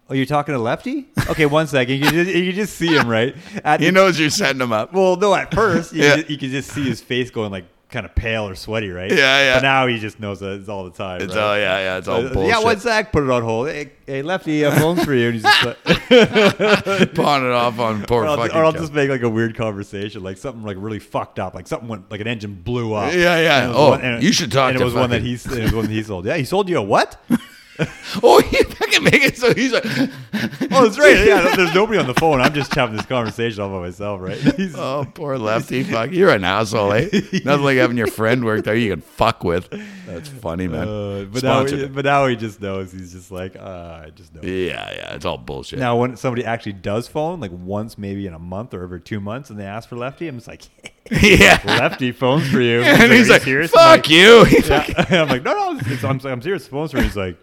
[0.09, 1.09] Oh, you're talking to Lefty?
[1.31, 1.97] Okay, one second.
[1.99, 3.35] You just, you just see him right.
[3.65, 4.93] At He the- knows you're setting him up.
[4.93, 6.23] Well, no, at first you, Yeah.
[6.29, 7.65] you can just see his face going like
[7.97, 9.11] kind of pale or sweaty, right?
[9.11, 9.55] Yeah, yeah.
[9.57, 11.23] But now he just knows that it's all the time.
[11.23, 11.43] It's right?
[11.43, 11.97] all yeah, yeah.
[11.97, 12.51] It's all Uh, bullshit.
[12.51, 13.11] yeah, one sec.
[13.11, 13.69] Put it on hold.
[13.69, 15.29] Hey, hey Lefty, a phone's for you.
[15.29, 15.83] And he's just like,
[17.15, 18.55] pawn it off on poor or I'll, fucking.
[18.55, 21.67] or I'll just make like a weird conversation, like something like really fucked up, like
[21.67, 23.15] something went like an engine blew up.
[23.15, 23.73] Yeah, yeah.
[23.75, 25.73] Oh, one- and- you should talk And to it was one that he it was
[25.73, 26.27] one that he sold.
[26.27, 27.19] Yeah, he sold you a what?
[28.23, 29.85] oh, he fucking make it so he's like,
[30.73, 31.27] Oh, that's right.
[31.27, 32.41] Yeah, there's nobody on the phone.
[32.41, 34.37] I'm just having this conversation all by myself, right?
[34.57, 35.83] He's, oh, poor lefty.
[35.85, 37.09] Fuck, you're an asshole, eh?
[37.45, 39.71] Nothing like having your friend work there you can fuck with.
[40.07, 40.89] That's funny, man.
[40.89, 42.93] uh, but now, he, but now he just knows.
[42.93, 44.43] He's just like, uh, I just know.
[44.43, 45.15] yeah, yeah.
[45.15, 45.79] It's all bullshit.
[45.79, 49.21] Now, when somebody actually does phone, like once maybe in a month or every two
[49.21, 50.63] months, and they ask for Lefty, I'm just like,
[51.11, 51.61] yeah.
[51.65, 52.83] Lefty phones for you.
[52.83, 54.47] and he's "Are like, serious?" I'm fuck you.
[54.65, 55.23] yeah.
[55.23, 56.67] I'm like, no, no, I'm, I'm serious.
[56.67, 57.05] Phones for you.
[57.05, 57.39] He's like,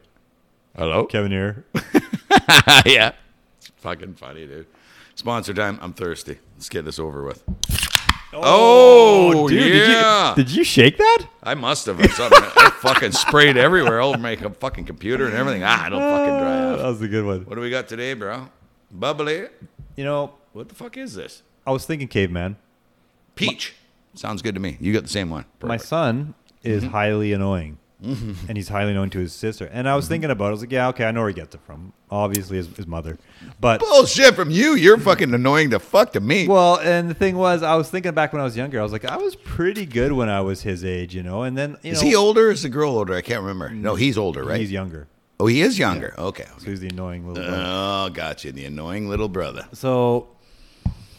[0.75, 1.05] Hello?
[1.05, 1.65] Kevin here.
[2.85, 3.11] yeah.
[3.77, 4.65] Fucking funny, dude.
[5.15, 5.77] Sponsor time.
[5.81, 6.39] I'm thirsty.
[6.55, 7.43] Let's get this over with.
[8.35, 10.33] Oh, dude, yeah.
[10.35, 11.27] Did you, did you shake that?
[11.43, 12.39] I must have or something.
[12.57, 15.61] I fucking sprayed everywhere all over my fucking computer and everything.
[15.63, 16.77] Ah, I don't fucking dry out.
[16.79, 17.41] that was a good one.
[17.45, 18.49] What do we got today, bro?
[18.91, 19.47] Bubbly.
[19.95, 21.43] You know, What the fuck is this?
[21.67, 22.57] I was thinking, caveman.
[23.35, 23.75] Peach.
[24.15, 24.77] Sounds good to me.
[24.79, 25.45] You got the same one.
[25.61, 25.89] My Perfect.
[25.89, 26.33] son
[26.63, 27.77] is highly annoying.
[28.47, 29.65] And he's highly known to his sister.
[29.65, 30.13] And I was mm-hmm.
[30.13, 30.49] thinking about it.
[30.49, 31.93] I was like, yeah, okay, I know where he gets it from.
[32.11, 33.17] Obviously, his, his mother.
[33.59, 34.75] But, Bullshit from you.
[34.75, 36.47] You're fucking annoying the fuck to me.
[36.47, 38.79] well, and the thing was, I was thinking back when I was younger.
[38.79, 41.43] I was like, I was pretty good when I was his age, you know?
[41.43, 42.07] And then, you is know.
[42.09, 43.15] he older or is the girl older?
[43.15, 43.69] I can't remember.
[43.69, 44.59] No, mm, he's older, right?
[44.59, 45.07] He's younger.
[45.39, 46.13] oh, he is younger.
[46.17, 46.45] Okay.
[46.59, 47.63] So he's the annoying little brother.
[47.65, 48.51] Oh, gotcha.
[48.51, 49.65] The annoying little brother.
[49.73, 50.27] So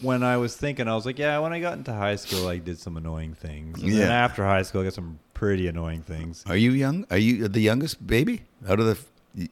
[0.00, 2.58] when I was thinking, I was like, yeah, when I got into high school, I
[2.58, 3.82] did some annoying things.
[3.82, 4.24] And then Yeah.
[4.24, 6.42] after high school, I got some pretty annoying things.
[6.46, 7.06] Are you young?
[7.10, 8.98] Are you the youngest baby out of the?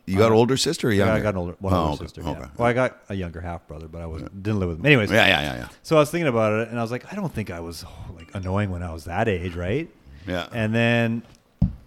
[0.07, 1.21] You got Uh, older sister or Yeah, younger?
[1.21, 2.21] I got an older, one Oh, older okay, sister.
[2.23, 2.31] Okay.
[2.31, 2.47] Yeah.
[2.57, 4.87] Well, I got a younger half brother, but I was didn't live with him.
[4.87, 5.69] Anyways, yeah, yeah, yeah, yeah.
[5.83, 7.85] so I was thinking about it, and I was like, I don't think I was
[7.85, 9.89] oh, like annoying when I was that age, right?
[10.27, 10.47] Yeah.
[10.53, 11.23] And then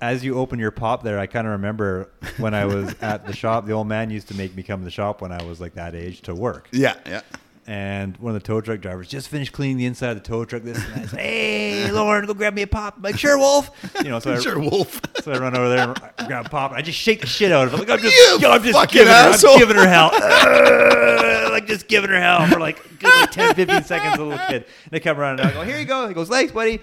[0.01, 3.33] as you open your pop there, I kind of remember when I was at the
[3.33, 5.61] shop, the old man used to make me come to the shop when I was
[5.61, 6.67] like that age to work.
[6.71, 7.21] Yeah, yeah.
[7.67, 10.45] And one of the tow truck drivers just finished cleaning the inside of the tow
[10.45, 10.62] truck.
[10.62, 10.99] This and.
[11.01, 12.97] He's like, hey, Lorne, go grab me a pop.
[12.97, 13.71] I'm like, sure, Wolf.
[14.04, 15.01] You know, so I, Sure, Wolf.
[15.23, 16.71] so I run over there and I grab a pop.
[16.71, 17.78] And I just shake the shit out of her.
[17.80, 19.13] Like, I'm just, You yo, I'm just giving her.
[19.34, 20.12] I'm giving her hell.
[20.13, 24.45] Uh, like, just giving her hell for like, good, like 10, 15 seconds, a little
[24.47, 24.65] kid.
[24.84, 26.08] And they come around and I go, here you go.
[26.08, 26.80] He goes, thanks, buddy.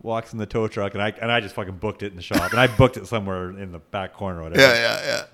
[0.00, 2.22] Walks in the tow truck and I and I just fucking booked it in the
[2.22, 2.50] shop.
[2.50, 5.24] And I booked it somewhere in the back corner or whatever Yeah, yeah, yeah.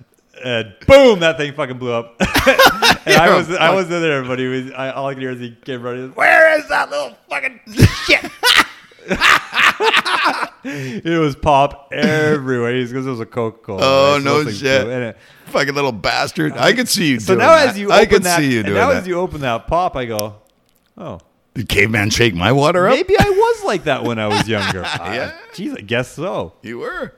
[0.42, 2.16] And boom, that thing fucking blew up.
[2.20, 4.70] and I was I wasn't there, but he was.
[4.72, 6.10] I, all I could hear is he came running.
[6.12, 7.60] Where is that little fucking
[8.06, 8.30] shit?
[10.64, 12.74] it was pop everywhere.
[12.76, 13.80] He's because it was a Coca Cola.
[13.82, 14.86] Oh, no shit.
[14.86, 15.16] it,
[15.46, 16.52] Fucking little bastard.
[16.52, 17.68] I could see you so doing now that.
[17.70, 18.98] as you I open could that, see you doing now that.
[18.98, 20.36] as you open that pop, I go,
[20.96, 21.18] oh,
[21.54, 22.94] Did caveman shake my water up?
[22.94, 24.82] maybe I was like that when I was younger.
[25.00, 25.32] Yeah.
[25.54, 26.52] Jeez, I guess so.
[26.62, 27.14] You were.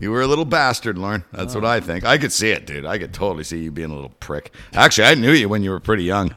[0.00, 1.24] You were a little bastard, Lorne.
[1.32, 2.04] That's what I think.
[2.04, 2.84] I could see it, dude.
[2.84, 4.52] I could totally see you being a little prick.
[4.72, 6.34] Actually, I knew you when you were pretty young.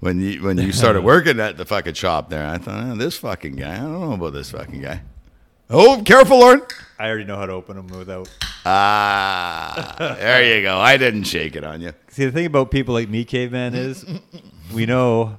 [0.00, 3.18] When you when you started working at the fucking shop there, I thought, eh, this
[3.18, 3.74] fucking guy.
[3.74, 5.02] I don't know about this fucking guy.
[5.68, 6.62] Oh, careful, Lorne.
[6.98, 8.28] I already know how to open them without.
[8.64, 10.78] Ah, there you go.
[10.78, 11.92] I didn't shake it on you.
[12.08, 14.04] See, the thing about people like me, caveman, is
[14.74, 15.38] we know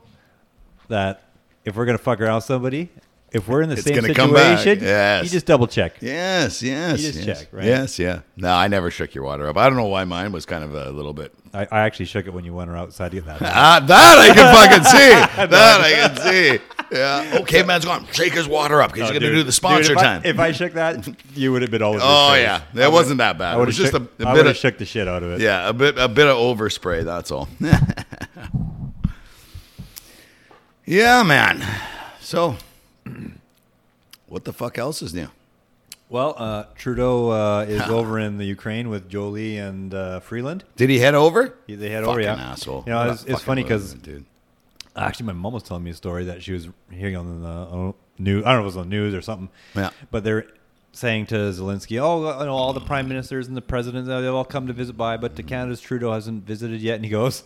[0.87, 1.23] that
[1.65, 2.89] if we're gonna fuck around somebody,
[3.31, 4.59] if we're in the It's same gonna come back.
[4.59, 5.23] situation, Yes.
[5.23, 5.95] you just double check.
[6.01, 6.99] Yes, yes.
[7.01, 7.39] You just yes.
[7.39, 7.63] check, right?
[7.65, 8.21] Yes, yeah.
[8.35, 9.57] No, I never shook your water up.
[9.57, 11.33] I don't know why mine was kind of a little bit.
[11.53, 13.41] I, I actually shook it when you went outside to get that.
[13.45, 15.47] Ah, that I can fucking see.
[15.49, 16.59] That I can see.
[16.97, 17.39] Yeah.
[17.41, 18.05] Okay, man's gone.
[18.11, 20.01] Shake his water up because Oh, you're going to do the sponsor Dude, if I-
[20.03, 20.21] time.
[20.25, 22.01] if I shook that, you would have been all over.
[22.03, 23.53] oh yeah, that would- wasn't that bad.
[23.53, 25.23] I It would have just shook, a, a I bit of shook the shit out
[25.23, 25.41] of it.
[25.41, 27.03] yeah, a bit a bit of overspray.
[27.05, 27.47] That's all.
[30.85, 31.63] Yeah, man.
[32.19, 32.55] So,
[34.27, 35.27] what the fuck else is new?
[36.09, 40.63] Well, uh, Trudeau uh, is over in the Ukraine with Joly and uh, Freeland.
[40.75, 41.55] Did he head over?
[41.67, 42.51] He- They head Fucking over, yeah.
[42.51, 42.83] asshole.
[42.85, 43.95] You know, it's, it's funny because
[44.95, 47.91] actually, my mom was telling me a story that she was hearing on the uh,
[48.19, 48.43] news.
[48.45, 49.49] I don't know if it was on the news or something.
[49.75, 49.91] Yeah.
[50.11, 50.47] But they're
[50.91, 54.35] saying to Zelensky, "Oh, you know, all the prime ministers and the presidents, uh, they'll
[54.35, 57.43] all come to visit by, but to Canada's Trudeau hasn't visited yet." And he goes,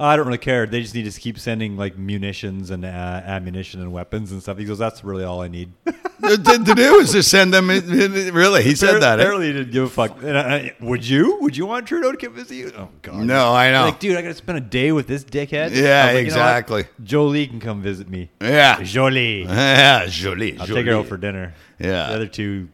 [0.00, 0.66] "I don't really care.
[0.66, 4.58] They just need to keep sending like munitions and uh, ammunition and weapons and stuff."
[4.58, 7.70] He goes, "That's really all I need." to, to- to do is just send them.
[7.70, 9.18] in- in- really, he said that.
[9.18, 9.22] eh?
[9.22, 10.22] Apparently, he didn't give a fuck.
[10.22, 11.38] And I, would you?
[11.42, 12.72] Would you want Trudeau to come visit you?
[12.76, 13.22] Oh God.
[13.24, 13.84] No, I know.
[13.84, 15.70] Like, dude, I got to spend a day with this dickhead.
[15.74, 16.84] Yeah, I like, you know exactly.
[17.04, 18.30] Joly can come visit me.
[18.40, 18.82] Yeah.
[18.82, 19.42] Joly.
[19.48, 20.58] Yeah, Joly.
[20.58, 21.54] I'll take her out for dinner.
[21.78, 22.08] Yeah.
[22.08, 22.68] The other two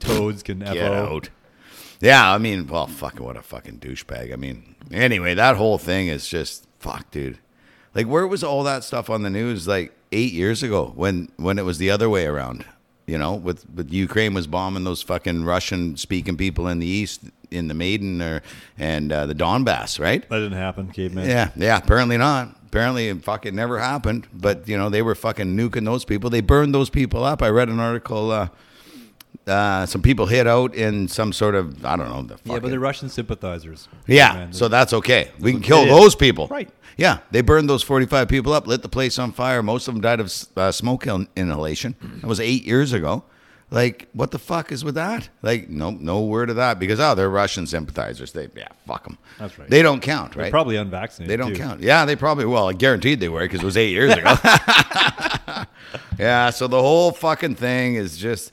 [0.00, 0.92] toads can Get FO.
[0.92, 1.30] out.
[2.00, 4.32] Yeah, I mean, well, fucking what a fucking douchebag.
[4.32, 7.38] I mean, anyway, that whole thing is just fuck, dude.
[7.94, 11.58] Like, where was all that stuff on the news like eight years ago when when
[11.58, 12.64] it was the other way around?
[13.06, 17.22] You know, with with Ukraine was bombing those fucking Russian speaking people in the east,
[17.50, 18.42] in the Maidan or
[18.78, 20.28] and uh, the Donbass, right?
[20.28, 21.28] That didn't happen, caveman.
[21.28, 21.78] Yeah, yeah.
[21.78, 22.54] Apparently not.
[22.66, 24.28] Apparently, it fucking never happened.
[24.32, 26.28] But you know, they were fucking nuking those people.
[26.28, 27.42] They burned those people up.
[27.42, 28.30] I read an article.
[28.30, 28.48] Uh,
[29.48, 32.22] uh, some people hid out in some sort of I don't know.
[32.22, 33.88] The Yeah, but they're Russian sympathizers.
[34.06, 34.32] yeah.
[34.34, 35.30] Man, So that's okay.
[35.40, 36.48] We can kill those people.
[36.48, 36.70] Right.
[36.96, 39.62] Yeah, they burned those forty-five people up, lit the place on fire.
[39.62, 41.94] Most of them died of uh, smoke in- inhalation.
[42.20, 43.22] That was eight years ago.
[43.70, 45.28] Like, what the fuck is with that?
[45.42, 48.32] Like, no, no word of that because oh, they're Russian sympathizers.
[48.32, 49.18] They, yeah, fuck them.
[49.38, 49.68] That's right.
[49.68, 50.50] They don't count, they're right?
[50.50, 51.30] probably unvaccinated.
[51.30, 51.62] They don't too.
[51.62, 51.82] count.
[51.82, 54.34] Yeah, they probably well, guaranteed they were because it was eight years ago.
[56.18, 58.52] yeah, so the whole fucking thing is just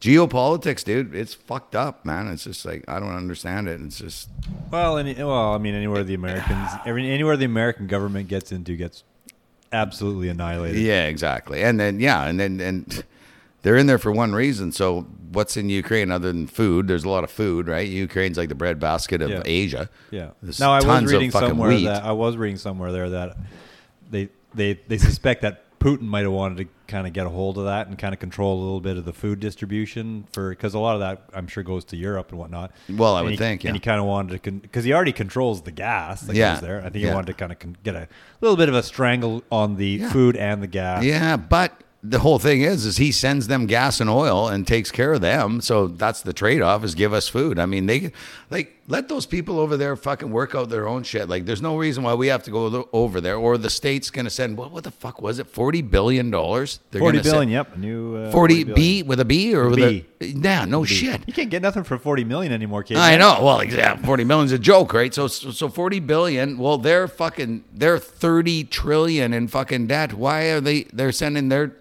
[0.00, 1.14] geopolitics, dude.
[1.14, 2.28] It's fucked up, man.
[2.28, 3.80] It's just like I don't understand it.
[3.80, 4.28] It's just
[4.70, 8.76] Well, any, well, I mean, anywhere the Americans, every, anywhere the American government gets into
[8.76, 9.04] gets
[9.72, 10.80] absolutely annihilated.
[10.80, 11.62] yeah, exactly.
[11.62, 13.04] And then yeah, and then and
[13.62, 14.70] they're in there for one reason.
[14.72, 16.86] So what's in Ukraine other than food?
[16.88, 17.88] There's a lot of food, right?
[17.88, 19.42] Ukraine's like the breadbasket of Yeah.
[19.44, 19.90] Asia.
[20.10, 20.30] Yeah.
[20.42, 21.84] There's now I was reading somewhere wheat.
[21.84, 23.36] that I was reading somewhere there that
[24.10, 27.58] they they they suspect that Putin might have wanted to kind of get a hold
[27.58, 30.74] of that and kind of control a little bit of the food distribution for because
[30.74, 32.72] a lot of that I'm sure goes to Europe and whatnot.
[32.88, 33.68] Well, I And would he- think, yeah.
[33.68, 36.54] And he kind of wanted to because he already controls the gas that Yeah.
[36.54, 36.78] goes there.
[36.80, 37.10] I think Yeah.
[37.10, 38.08] he wanted to kind of con- get a
[38.40, 40.10] little bit of a strangle on the Yeah.
[40.12, 41.04] food and the gas.
[41.04, 41.72] Yeah, but
[42.02, 45.20] the whole thing is, is he sends them gas and oil and takes care of
[45.20, 45.60] them.
[45.60, 47.58] So that's the trade off: is give us food.
[47.60, 48.10] I mean, they
[48.50, 51.28] like let those people over there fucking work out their own shit.
[51.28, 54.30] Like, there's no reason why we have to go over there, or the state's gonna
[54.30, 54.70] send what?
[54.70, 55.48] What the fuck was it?
[55.48, 56.80] Forty billion dollars?
[56.92, 57.48] Forty billion.
[57.48, 57.76] Yep.
[57.78, 58.74] New uh, 40 billion.
[58.74, 60.06] B with a B or with B.
[60.20, 60.64] a yeah?
[60.64, 61.22] No shit.
[61.26, 62.96] You can't get nothing for forty million anymore, kid.
[62.96, 63.42] I know.
[63.42, 65.12] Well, yeah, forty million's a joke, right?
[65.12, 66.58] So, so, so forty billion.
[66.58, 70.14] Well, they're fucking they're thirty trillion in fucking debt.
[70.14, 70.84] Why are they?
[70.92, 71.76] They're sending their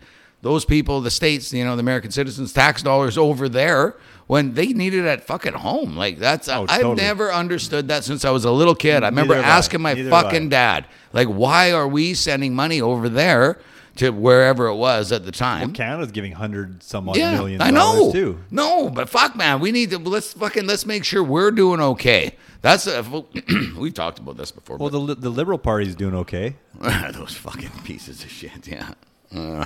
[0.45, 3.95] those people, the states, you know, the American citizens' tax dollars over there
[4.27, 5.97] when they need it at fucking home.
[5.97, 6.95] Like that's Oh, I've totally.
[6.95, 9.03] never understood that since I was a little kid.
[9.03, 13.57] I remember Neither asking my fucking dad, like, why are we sending money over there
[13.95, 15.73] to wherever it was at the time?
[15.73, 18.11] Canada's giving hundred some odd Yeah, million I dollars know.
[18.11, 18.39] too.
[18.51, 22.35] No, but fuck, man, we need to let's fucking let's make sure we're doing okay.
[22.61, 23.03] That's a,
[23.77, 24.77] we've talked about this before.
[24.77, 26.55] Well, the the Liberal Party's doing okay.
[27.13, 28.67] those fucking pieces of shit.
[28.67, 28.93] Yeah,
[29.35, 29.65] uh,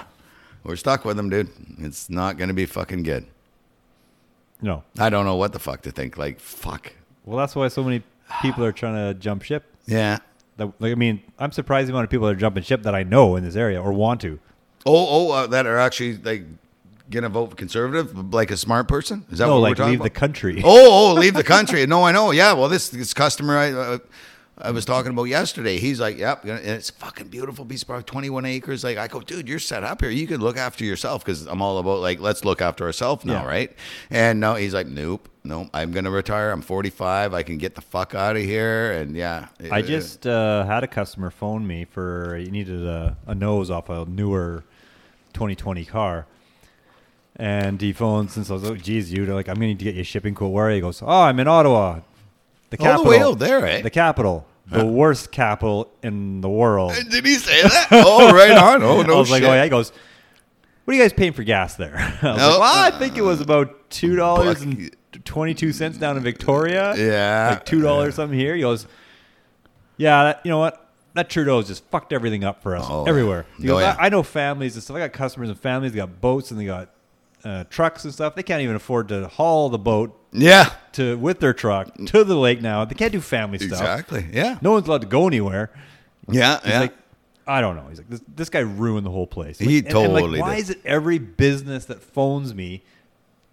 [0.63, 1.49] we're stuck with them, dude.
[1.79, 3.25] It's not gonna be fucking good.
[4.61, 4.83] No.
[4.97, 6.17] I don't know what the fuck to think.
[6.17, 6.93] Like, fuck.
[7.25, 8.03] Well, that's why so many
[8.41, 9.63] people are trying to jump ship.
[9.85, 10.19] Yeah.
[10.57, 12.93] That, like, I mean, I'm surprised the amount of people that are jumping ship that
[12.93, 14.39] I know in this area or want to.
[14.85, 16.43] Oh, oh, uh, that are actually like
[17.09, 19.25] gonna vote conservative, like a smart person.
[19.31, 20.03] Is that no, what like we're talking about?
[20.03, 20.61] Leave the country.
[20.63, 21.85] Oh, oh, leave the country.
[21.85, 22.31] No, I know.
[22.31, 23.97] Yeah, well, this this customer I uh,
[24.61, 25.77] I was talking about yesterday.
[25.79, 28.97] He's like, "Yep, and it's a fucking beautiful piece of property, twenty one acres." Like,
[28.97, 30.09] I go, dude, you're set up here.
[30.09, 33.43] You could look after yourself because I'm all about like, let's look after ourselves now,
[33.43, 33.47] Yeah.
[33.47, 33.75] right?
[34.09, 35.69] And no, he's like, nope, nope.
[35.73, 36.51] I'm gonna retire.
[36.51, 37.33] I'm 45.
[37.33, 38.91] I can get the fuck out of here.
[38.91, 43.35] And yeah, I just uh, had a customer phone me for he needed a, a
[43.35, 44.63] nose off a newer
[45.33, 46.25] 2020 car.
[47.35, 49.95] And he phones and says, "Oh, geez, you like I'm going to need to get
[49.95, 50.51] you a shipping quote.
[50.51, 52.01] Where are you?" He goes, "Oh, I'm in Ottawa,
[52.69, 53.03] the All capital.
[53.03, 53.81] the way out there, eh?
[53.81, 57.87] The capital, the worst capital in the world." Did he say that?
[57.91, 58.83] oh, right on.
[58.83, 59.41] Oh no, I was shit.
[59.41, 59.91] like, "Oh yeah." He goes,
[60.85, 62.31] "What are you guys paying for gas there?" I No.
[62.31, 66.93] like, "Well, I think it was about two dollars and twenty-two cents down in Victoria.
[66.95, 67.49] Yeah.
[67.51, 68.87] like two dollars something here." He goes,
[69.97, 73.47] "Yeah, that, you know what." That Trudeau's just fucked everything up for us Oh, everywhere.
[73.59, 73.95] He Oh, yeah.
[73.99, 74.95] I, I know families and stuff.
[74.95, 75.91] I got customers and families.
[75.91, 76.89] They got boats and they got
[77.43, 78.35] uh, trucks and stuff.
[78.35, 82.35] They can't even afford to haul the boat Yeah, to with their truck to the
[82.35, 82.85] lake now.
[82.85, 83.71] They can't do family stuff.
[83.79, 84.25] exactly.
[84.31, 85.71] Yeah, No one's allowed to go anywhere.
[86.29, 86.79] yeah, He's yeah.
[86.81, 86.93] like,
[87.47, 87.85] I don't know.
[87.89, 89.57] He's like, this, this guy ruined the whole place.
[89.57, 90.61] He Like, and- and, like, totally why did.
[90.61, 92.83] is it every business that phones me,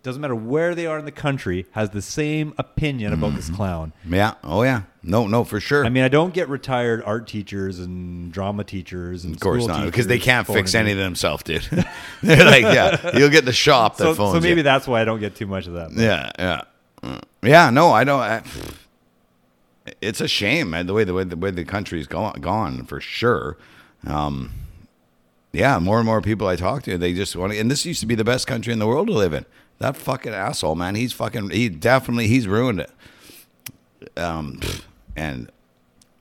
[0.07, 3.57] doesn't matter where they are in the country, has the same opinion about this Mm-hmm.
[3.57, 3.92] clown?
[4.09, 4.35] Yeah.
[4.42, 4.83] Oh yeah.
[5.03, 5.85] No, no, for sure.
[5.85, 9.77] I mean, I don't get retired art teachers and drama teachers and of course school
[9.77, 10.81] not, because they can't fix me.
[10.81, 11.62] anything themselves, dude.
[12.23, 14.62] They're like, yeah, you'll get the shop that So, phones so maybe you.
[14.62, 15.92] that's why I don't get too much of that.
[15.92, 16.61] Yeah, yeah,
[17.03, 17.23] Mm.
[17.42, 17.69] yeah.
[17.71, 18.21] No, I don't.
[18.21, 18.42] I,
[20.01, 23.01] it's a shame man, the way the way the way the country's gone, gone for
[23.01, 23.57] sure.
[24.07, 24.53] Um,
[25.53, 27.59] yeah, more and more people I talk to, they just want to.
[27.59, 29.47] And this used to be the best country in the world to live in.
[29.79, 30.95] That fucking asshole, man.
[30.95, 31.51] He's fucking.
[31.51, 32.91] He definitely he's ruined it.
[34.17, 34.61] Um,
[35.17, 35.51] and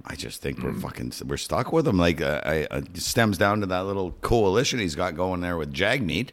[0.06, 1.98] I just think we're fucking we're stuck with him.
[1.98, 5.58] Like uh, I, uh, it stems down to that little coalition he's got going there
[5.58, 6.30] with Jagmeet.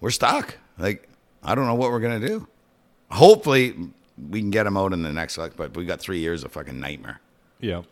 [0.00, 0.58] We're stuck.
[0.78, 1.08] Like
[1.42, 2.46] I don't know what we're gonna do.
[3.10, 3.74] Hopefully
[4.30, 6.52] we can get him out in the next like, but we got three years of
[6.52, 7.20] fucking nightmare.
[7.60, 7.82] Yeah.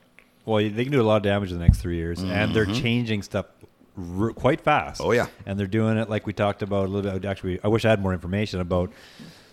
[0.45, 2.65] Well, they can do a lot of damage in the next three years, and they're
[2.65, 3.47] changing stuff
[4.19, 5.01] r- quite fast.
[5.03, 5.27] Oh, yeah.
[5.47, 7.25] and they're doing it like we talked about a little bit.
[7.25, 8.93] Actually, I wish I had more information about,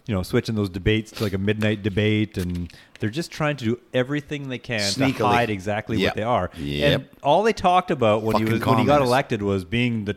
[0.06, 3.66] you know, switching those debates to like a midnight debate, and they're just trying to
[3.66, 5.32] do everything they can to Sneakily.
[5.32, 6.10] hide exactly Yep.
[6.12, 6.52] what they are.
[6.58, 6.94] Yep.
[7.02, 10.06] And all they talked about when he Fucking was when he got elected was being
[10.06, 10.16] the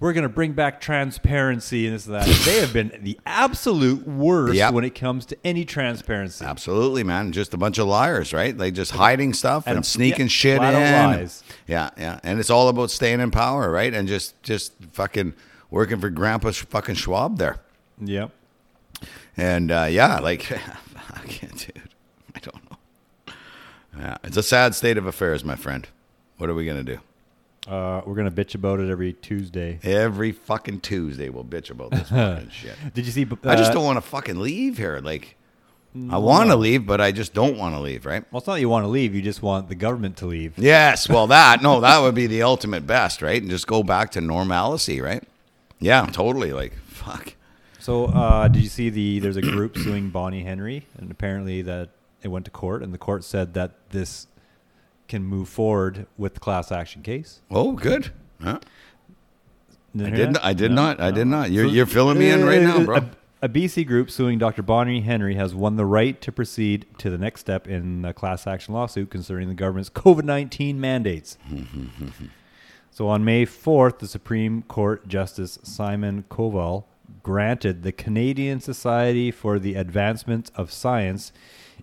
[0.00, 2.26] we're going to bring back transparency and this and that.
[2.44, 4.72] they have been the absolute worst Yep.
[4.74, 6.44] when it comes to any transparency.
[6.44, 7.32] Absolutely, man.
[7.32, 8.56] Just a bunch of liars, right?
[8.56, 10.72] They just hiding stuff and, And- sneaking yeah, shit in.
[10.72, 11.42] lies.
[11.66, 12.20] Yeah, yeah.
[12.22, 13.92] And it's all about staying in power, right?
[13.92, 15.34] And just just fucking
[15.70, 17.56] working for Grandpa Sch- fucking Schwab there.
[18.00, 18.30] Yep.
[19.36, 21.82] And uh, yeah, like, fuck it, dude.
[22.34, 22.76] I don't know.
[23.98, 25.88] Yeah, it's a sad state of affairs, my friend.
[26.36, 26.98] What are we gonna do?
[27.68, 29.78] Uh, we're gonna bitch about it every Tuesday.
[29.82, 32.76] Every fucking Tuesday, we'll bitch about this fucking shit.
[32.94, 33.26] Did you see?
[33.44, 35.00] I just uh, don't want to fucking leave here.
[35.00, 35.36] Like,
[36.10, 38.24] I want to leave, but I just don't want to leave, right?
[38.32, 39.14] Well, it's not that you want to leave.
[39.14, 40.56] You just want the government to leave.
[40.56, 43.40] Yes, well, that no, that would be the ultimate best, right?
[43.40, 45.22] And just go back to normalcy, right?
[45.78, 46.54] Yeah, totally.
[46.54, 47.34] Like, fuck.
[47.80, 49.18] So, uh, did you see the?
[49.18, 51.90] There's a group suing Bonnie Henry, and apparently that
[52.22, 54.26] it went to court, and the court said that this
[55.08, 57.40] can move forward with the class action case.
[57.50, 58.12] Oh, good.
[58.42, 58.60] Huh?
[59.96, 60.34] Didn't I did.
[60.34, 60.44] that?
[60.44, 60.82] I did No?
[60.82, 61.00] not.
[61.00, 61.50] I did not.
[61.50, 62.96] You're So- you're filling me in right uh, now, uh, bro.
[62.96, 63.10] A,
[63.42, 64.62] a BC group suing Dr.
[64.62, 68.46] Bonnie Henry has won the right to proceed to the next step in the class
[68.46, 71.38] action lawsuit concerning the government's COVID 19 mandates.
[72.90, 76.84] so on May 4th, the Supreme Court Justice Simon Coval
[77.22, 81.32] granted the Canadian Society for the Advancement of Science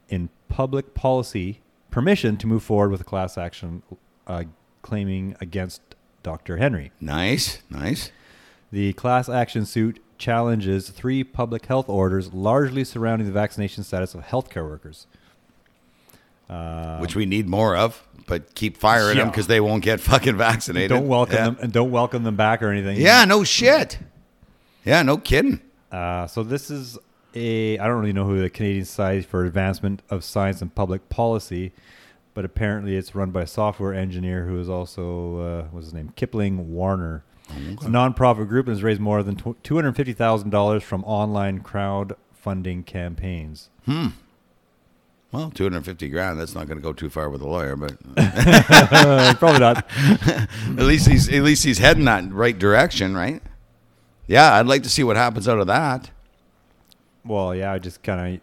[0.10, 1.62] in Public Policy
[1.96, 3.82] permission to move forward with a class action
[4.28, 4.44] uh,
[4.82, 5.82] claiming against
[6.24, 6.58] Dr.
[6.58, 6.92] Henry.
[7.00, 8.12] Nice, nice.
[8.70, 14.26] The class action suit challenges three public health orders largely surrounding the vaccination status of
[14.26, 15.08] healthcare workers.
[16.50, 20.36] Uh, Which we need more of, but keep firing them because they won't get fucking
[20.38, 20.90] vaccinated.
[20.90, 21.46] don't welcome yeah.
[21.46, 22.98] them and don't welcome them back or anything.
[22.98, 24.00] Yeah, no shit.
[24.84, 25.62] Yeah, no kidding.
[25.94, 26.98] Uh, so this is
[27.36, 31.10] a I don't really know who the Canadian Society for Advancement of Science and Public
[31.10, 31.72] Policy,
[32.34, 36.14] but apparently it's run by a software engineer who is also uh, what's his name
[36.16, 37.24] Kipling Warner.
[37.70, 41.04] It's a nonprofit group and has raised more than two hundred fifty thousand dollars from
[41.04, 43.70] online crowdfunding campaigns.
[43.86, 44.08] Hmm.
[45.32, 49.34] Well, 250 grand, that's not going to go too far with a lawyer, but Uh,
[49.40, 49.86] probably not.
[50.00, 53.42] at least he's at least he's heading that right direction, right?
[54.28, 56.10] Yeah, I'd like to see what happens out of that.
[57.26, 58.42] Well, yeah, I just kind of,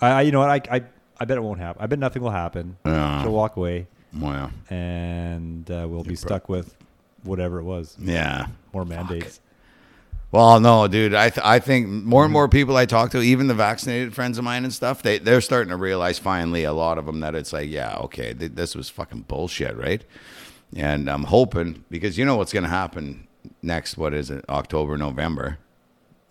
[0.00, 0.82] I, I, you know what, I, I,
[1.18, 1.82] I bet it won't happen.
[1.82, 2.76] I bet nothing will happen.
[2.84, 3.22] Yeah.
[3.22, 6.76] She'll walk away, Well, and uh, we'll be stuck with
[7.22, 8.46] whatever it was, yeah.
[8.72, 9.40] more mandates.
[10.32, 11.14] Well, no, dude.
[11.14, 14.36] I th- I think more and more people I talk to, even the vaccinated friends
[14.38, 17.34] of mine and stuff, they they're starting to realize finally a lot of them that
[17.34, 20.04] it's like, yeah, okay, th- this was fucking bullshit, right?
[20.74, 23.28] And I'm hoping because you know what's going to happen
[23.62, 23.96] next.
[23.96, 24.44] What is it?
[24.48, 25.58] October, November.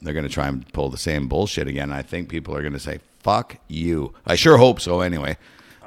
[0.01, 1.91] They're going to try and pull the same bullshit again.
[1.91, 5.01] I think people are going to say, "Fuck you." I sure hope so.
[5.01, 5.38] Anyway,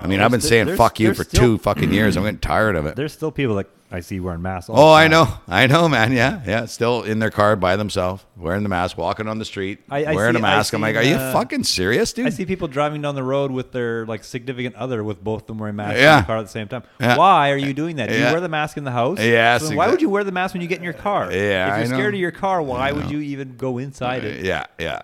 [0.00, 2.16] I uh, mean, Oh, I've been saying "fuck you" for still- two fucking years.
[2.16, 2.96] I'm getting tired of it.
[2.96, 4.68] There's still people that I see wearing masks.
[4.68, 6.12] all Oh, I know, I know, man.
[6.12, 6.66] Yeah, yeah.
[6.66, 10.14] Still in their car by themselves, wearing the mask, walking on the street, I- I
[10.14, 10.74] wearing see- a mask.
[10.74, 12.26] I I'm like, are you uh, fucking serious, dude?
[12.26, 15.46] I see people driving down the road with their like significant other, with both of
[15.46, 16.18] them wearing masks Yeah.
[16.18, 16.82] in the car at the same time.
[17.00, 17.16] Yeah.
[17.16, 18.10] Why are you doing that?
[18.10, 19.20] Do you wear the mask in the house?
[19.20, 21.32] Yes, So why would you wear the mask when you get in your car?
[21.32, 24.44] Yeah, If you're scared of your car, why would you even go inside it?
[24.44, 25.00] yeah, yeah.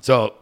[0.00, 0.34] So,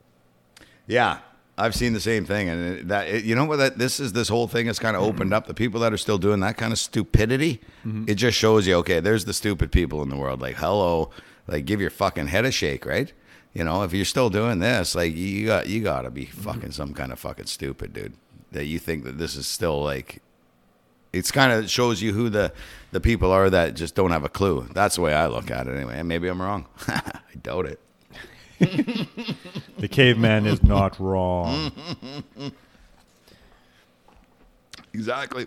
[0.86, 1.18] yeah,
[1.60, 3.56] I've seen the same thing, and that it, you know what?
[3.56, 5.10] That this is this whole thing has kind of mm-hmm.
[5.10, 5.46] opened up.
[5.46, 8.04] The people that are still doing that kind of stupidity, mm-hmm.
[8.08, 10.40] it just shows you, okay, there's the stupid people in the world.
[10.40, 11.10] Like, hello,
[11.46, 13.12] like give your fucking head a shake, right?
[13.52, 16.40] You know, if you're still doing this, like you got you got to be mm-hmm.
[16.40, 18.14] fucking some kind of fucking stupid dude
[18.52, 20.22] that you think that this is still like
[21.12, 22.52] It's kind of shows you who the
[22.92, 24.68] the people are that just don't have a clue.
[24.72, 25.98] That's the way I look at it anyway.
[25.98, 26.66] And maybe I'm wrong.
[26.88, 27.80] I doubt it.
[28.60, 31.72] The caveman is not wrong.
[34.92, 35.46] Exactly.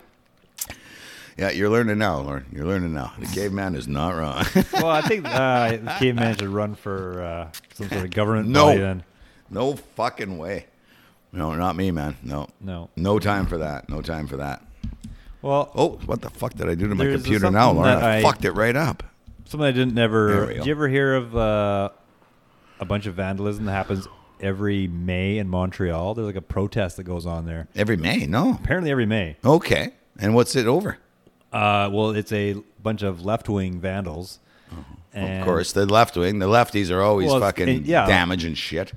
[1.36, 2.46] Yeah, you're learning now, Lorne.
[2.52, 3.12] You're learning now.
[3.18, 4.44] The caveman is not wrong.
[4.74, 8.66] well, I think uh, the caveman should run for uh, some sort of government No.
[8.66, 9.04] body then.
[9.50, 10.66] no fucking way.
[11.32, 12.16] No, not me, man.
[12.22, 12.48] No.
[12.60, 12.90] No.
[12.96, 13.88] No time for that.
[13.88, 14.62] No time for that.
[15.42, 17.88] Well, Oh, what the fuck did I do to my computer now, Lorne?
[17.88, 19.02] I, I- fucked it right up.
[19.44, 20.46] something I didn't never.
[20.52, 21.88] Did you ever hear of uh,
[22.80, 24.06] a bunch of vandalism that happens
[24.40, 26.14] every May in Montreal?
[26.14, 27.68] There's like a protest that goes on there.
[27.74, 28.26] Every May?
[28.26, 28.54] No.
[28.54, 29.36] Apparently every May.
[29.44, 29.92] Okay.
[30.18, 30.98] And what's it over?
[31.52, 34.40] Uh, well, it's a bunch of left wing vandals.
[35.12, 36.40] And of course, the left wing.
[36.40, 38.06] The lefties are always Well, fucking it- yeah.
[38.06, 38.92] damaging shit.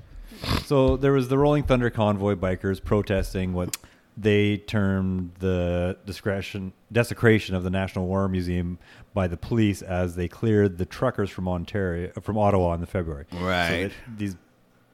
[0.64, 3.76] So there was the Rolling Thunder convoy bikers protesting what
[4.16, 8.78] they termed the discretion desecration of the National War Museum
[9.18, 13.24] by the police as they cleared the truckers from Ontario from Ottawa in the February.
[13.32, 13.70] Right.
[13.86, 14.36] it- these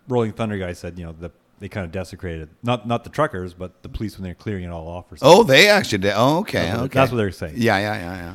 [0.08, 3.52] Rolling Thunder guys said, you know, the, they kind of desecrated not not the truckers,
[3.52, 5.38] but the police when they're clearing it all off or something.
[5.40, 6.14] Oh, they actually did.
[6.16, 6.60] Oh, okay.
[6.62, 6.98] That's what- okay.
[6.98, 7.54] that's what they're saying.
[7.58, 8.34] Yeah, yeah, yeah,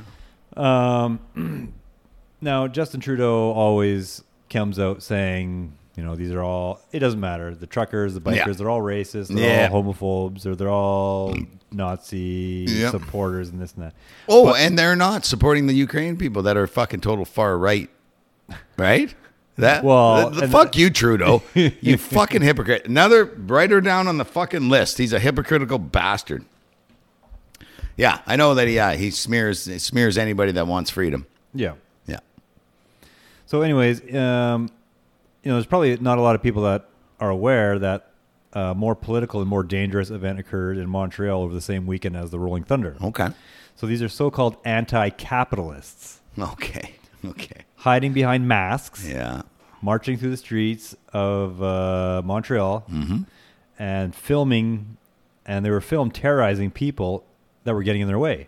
[0.58, 1.04] yeah.
[1.06, 1.73] Um,
[2.41, 6.79] now Justin Trudeau always comes out saying, you know, these are all.
[6.93, 7.53] It doesn't matter.
[7.53, 8.53] The truckers, the bikers, Yeah.
[8.53, 9.27] they're all racist.
[9.35, 9.69] They're Yeah.
[9.69, 11.35] all homophobes, or they're all
[11.73, 12.91] Nazi Yep.
[12.91, 13.93] supporters and this and that.
[14.29, 17.89] Oh, and they're not supporting the Ukraine people that are fucking total far right,
[18.77, 19.13] right?
[19.57, 22.85] That Well, the- the fuck you, Trudeau, you fucking hypocrite.
[22.88, 24.97] Another writer down on the fucking list.
[24.99, 26.45] He's a hypocritical bastard.
[27.97, 28.69] Yeah, I know that.
[28.69, 31.25] Yeah, he smears he smears anybody that wants freedom.
[31.53, 31.73] Yeah.
[32.07, 32.19] Yeah,
[33.45, 34.69] So, anyways, um,
[35.43, 36.86] you know, there's probably not a lot of people that
[37.19, 38.12] are aware that
[38.54, 42.32] a more political and more dangerous event occurred in Montreal over the same weekend as
[42.32, 42.95] the Rolling Thunder.
[43.02, 43.30] okay,
[43.75, 47.62] So these are so-called anti-capitalists okay, okay.
[47.78, 49.08] hiding behind masks.
[49.08, 49.43] Yeah,
[49.82, 52.86] marching through the streets of uh, Montreal
[53.78, 54.97] and filming,
[55.45, 57.23] and they were filmed terrorizing people
[57.65, 58.47] that were getting in their way.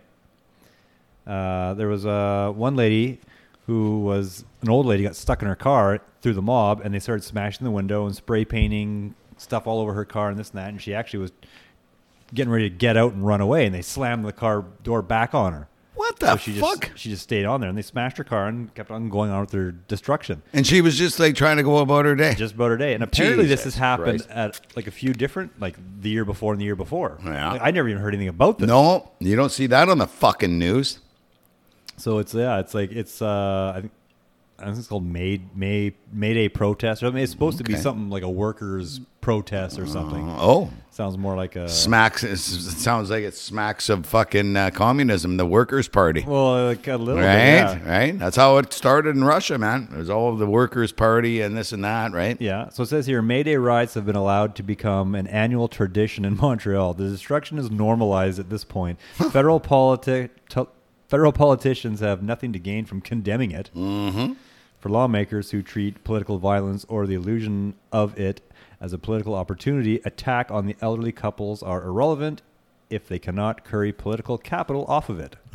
[1.26, 3.20] Uh, there was uh, one lady
[3.66, 7.00] who was an old lady got stuck in her car through the mob, and they
[7.00, 10.58] started smashing the window and spray painting stuff all over her car and this and
[10.58, 10.68] that.
[10.70, 11.32] And she actually was
[12.32, 15.34] getting ready to get out and run away, and they slammed the car door back
[15.34, 15.68] on her.
[15.94, 16.80] what the So she fuck?
[16.86, 19.30] just she just stayed on there, and they smashed her car and kept on going
[19.30, 22.34] on with their destruction and she was just like trying to go about her day.
[22.34, 22.94] just about her day.
[22.94, 24.30] And apparently, this has happened Christ.
[24.30, 27.18] at like a few different, like the year before and the year before.
[27.24, 27.52] Yeah.
[27.52, 28.68] Like, I never even heard anything about this.
[28.68, 31.00] no, you don't see that on the fucking news.
[31.98, 33.92] So it's yeah, it's like it's uh, I think.
[34.62, 37.02] I think it's called May May May Day protest.
[37.02, 40.26] I mean, it's supposed to be something like a workers' protest or something.
[40.38, 42.22] Oh, Sounds more like a smacks.
[42.22, 46.22] It sounds like it smacks of fucking uh, communism, the Workers' Party.
[46.26, 47.34] well, like a little Right,
[47.74, 47.90] bit, yeah.
[47.90, 48.18] right.
[48.18, 49.88] That's how it started in Russia, man.
[49.90, 52.36] There's all the Workers' Party and this and that, right?
[52.40, 52.68] Yeah.
[52.68, 56.36] So it says here Mayday riots have been allowed to become an annual tradition in
[56.40, 56.94] Montreal.
[56.94, 58.98] The destruction is normalized at this point.
[59.14, 60.68] Federal politi- to-
[61.08, 63.70] federal politicians have nothing to gain from condemning it.
[63.74, 64.32] Mm-hmm.
[64.82, 68.40] For lawmakers who treat political violence or the illusion of it
[68.80, 72.42] as a political opportunity, attack on the elderly couples are irrelevant
[72.90, 75.36] if they cannot curry political capital off of it.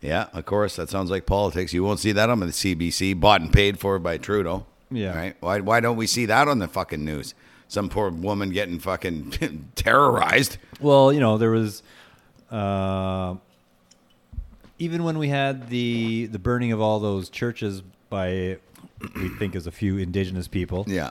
[0.00, 0.76] Yeah, of course.
[0.76, 1.74] That sounds like politics.
[1.74, 4.64] You won't see that on the CBC, bought and paid for by Trudeau.
[4.90, 5.14] Yeah.
[5.14, 5.36] Right?
[5.40, 7.34] Why, why don't we see that on the fucking news?
[7.68, 10.56] Some poor woman getting fucking terrorized.
[10.80, 11.82] Well, you know, there was
[12.50, 13.34] uh,
[14.80, 18.58] even when we had the the burning of all those churches by
[19.14, 20.84] we think is a few indigenous people.
[20.88, 21.10] Yeah.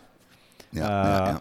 [0.73, 0.83] Yeah.
[0.85, 1.39] Uh, yeah, yeah.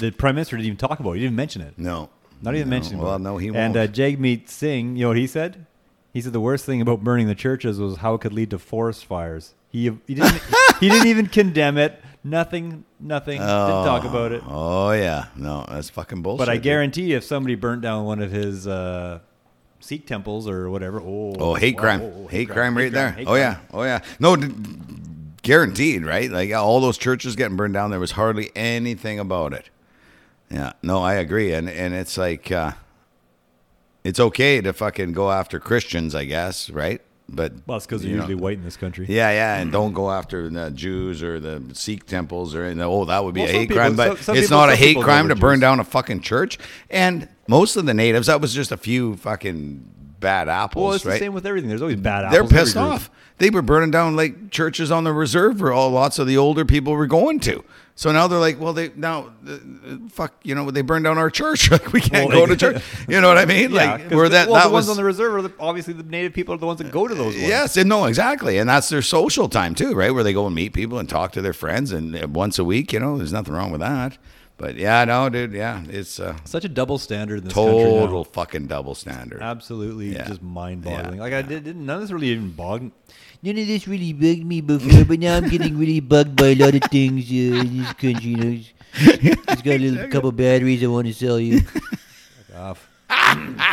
[0.00, 1.16] The prime minister didn't even talk about it.
[1.16, 1.74] He didn't mention it.
[1.78, 2.08] No.
[2.42, 2.76] Not even No.
[2.76, 3.02] mention it.
[3.02, 3.92] Well, no, he And uh, won't.
[3.92, 5.66] Jagmeet Singh, you know what he said?
[6.12, 8.58] He said the worst thing about burning the churches was how it could lead to
[8.58, 9.54] forest fires.
[9.68, 10.40] He he didn't
[10.80, 12.00] he didn't even condemn it.
[12.26, 13.38] Nothing, nothing.
[13.38, 13.48] Didn't
[13.84, 14.42] talk about it.
[14.48, 15.26] Oh, yeah.
[15.36, 16.38] No, that's fucking bullshit.
[16.38, 16.62] But I dude.
[16.62, 19.18] guarantee if somebody burnt down one of his uh,
[19.84, 22.00] Sikh temples or whatever, oh, Oh, hate wow, crime.
[22.02, 23.10] oh, hate, crime, right hate there.
[23.12, 23.58] hate oh, yeah.
[23.72, 24.00] Oh, yeah.
[24.18, 24.48] No, d-
[25.42, 26.30] guaranteed, right?
[26.30, 29.68] Like all those churches getting burned down, there was hardly anything about it.
[30.50, 30.72] Yeah.
[30.82, 31.52] No, I agree.
[31.52, 32.72] And and it's like uh
[34.04, 37.00] it's okay to fucking go after Christians, I guess, right?
[37.28, 39.06] But Well, it's because they're you know, usually white in this country.
[39.08, 42.82] Yeah, yeah, and don't go after the Jews or the Sikh temples or anything.
[42.82, 43.96] oh, that would be Well, a hate people- crime.
[43.96, 46.58] But some- some it's people- not a hate crime to burn down a fucking church.
[46.90, 49.90] And most of the natives, that was just a few fucking
[50.20, 51.12] bad apples, Well, it's right?
[51.14, 51.68] the same with everything.
[51.68, 52.32] There's always bad apples.
[52.32, 52.52] They're apples.
[52.52, 53.10] in every pissed off.
[53.38, 56.64] They were burning down like churches on the reserve where all lots of the older
[56.64, 57.64] people were going to,
[57.96, 59.58] So now they're like, well, they now, uh, uh,
[60.08, 61.68] fuck, you know, they burned down our church.
[61.74, 62.82] Like we can't Well, go to church.
[63.08, 63.70] You know what I mean?
[63.74, 65.94] Yeah, like where that well, that the was ones on the reserve are the, obviously
[65.94, 67.48] the native people are the ones that go to those ones.
[67.48, 70.12] Yes, and no, exactly, and that's their social time too, right?
[70.14, 72.64] Where they go and meet people and talk to their friends, and uh, once a
[72.64, 74.16] week, you know, there's nothing wrong with that.
[74.56, 78.00] But yeah, no, dude, yeah, it's uh, Such a double standard in this country now.
[78.00, 79.42] total fucking double standard.
[79.42, 80.28] Absolutely, Yeah.
[80.28, 81.16] just mind-boggling.
[81.16, 81.20] Yeah.
[81.22, 82.90] Like I did, didn't none of this really even bog.
[83.42, 86.54] None of this really bugged me before, but now I'm getting really bugged by a
[86.54, 87.34] lot of things uh,
[87.66, 88.30] in this country.
[88.30, 88.72] You know, it's,
[89.48, 91.60] it's got a little couple batteries I want to sell you.
[91.60, 92.88] Fuck Off.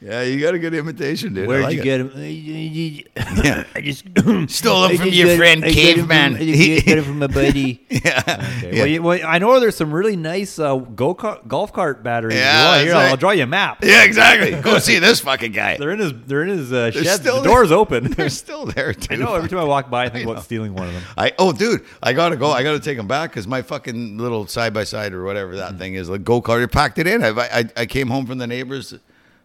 [0.00, 1.48] Yeah, you got a good imitation, dude.
[1.48, 1.84] Where'd like you it.
[1.84, 2.10] get them?
[3.44, 3.64] Yeah.
[3.74, 4.04] I just
[4.48, 6.36] Stole them from your friend I got 'em from- Caveman.
[6.36, 7.84] I just got it from my buddy.
[7.90, 8.22] yeah.
[8.58, 8.70] Okay.
[8.76, 8.78] Yeah.
[8.78, 12.36] Well, you, well, I know there's some really nice uh, go golf cart batteries.
[12.36, 13.10] Yeah, want, here, I'll, right.
[13.10, 13.84] I'll draw you a map.
[13.84, 14.60] Yeah, exactly.
[14.60, 15.76] Go see this fucking guy.
[15.78, 16.12] They're in his.
[16.26, 17.20] They're in his uh, They're shed.
[17.24, 17.42] The there.
[17.42, 18.04] door's open.
[18.12, 19.14] They're still there, too.
[19.14, 19.34] I know.
[19.34, 21.02] Every time I walk by, I think I about stealing one of them.
[21.16, 22.50] I oh dude, I gotta go.
[22.50, 25.74] I gotta take them back because my fucking little side by side or whatever that
[25.74, 25.78] Mm.
[25.78, 27.22] thing is, like go kart, packed it in.
[27.24, 28.94] I, I I came home from the neighbors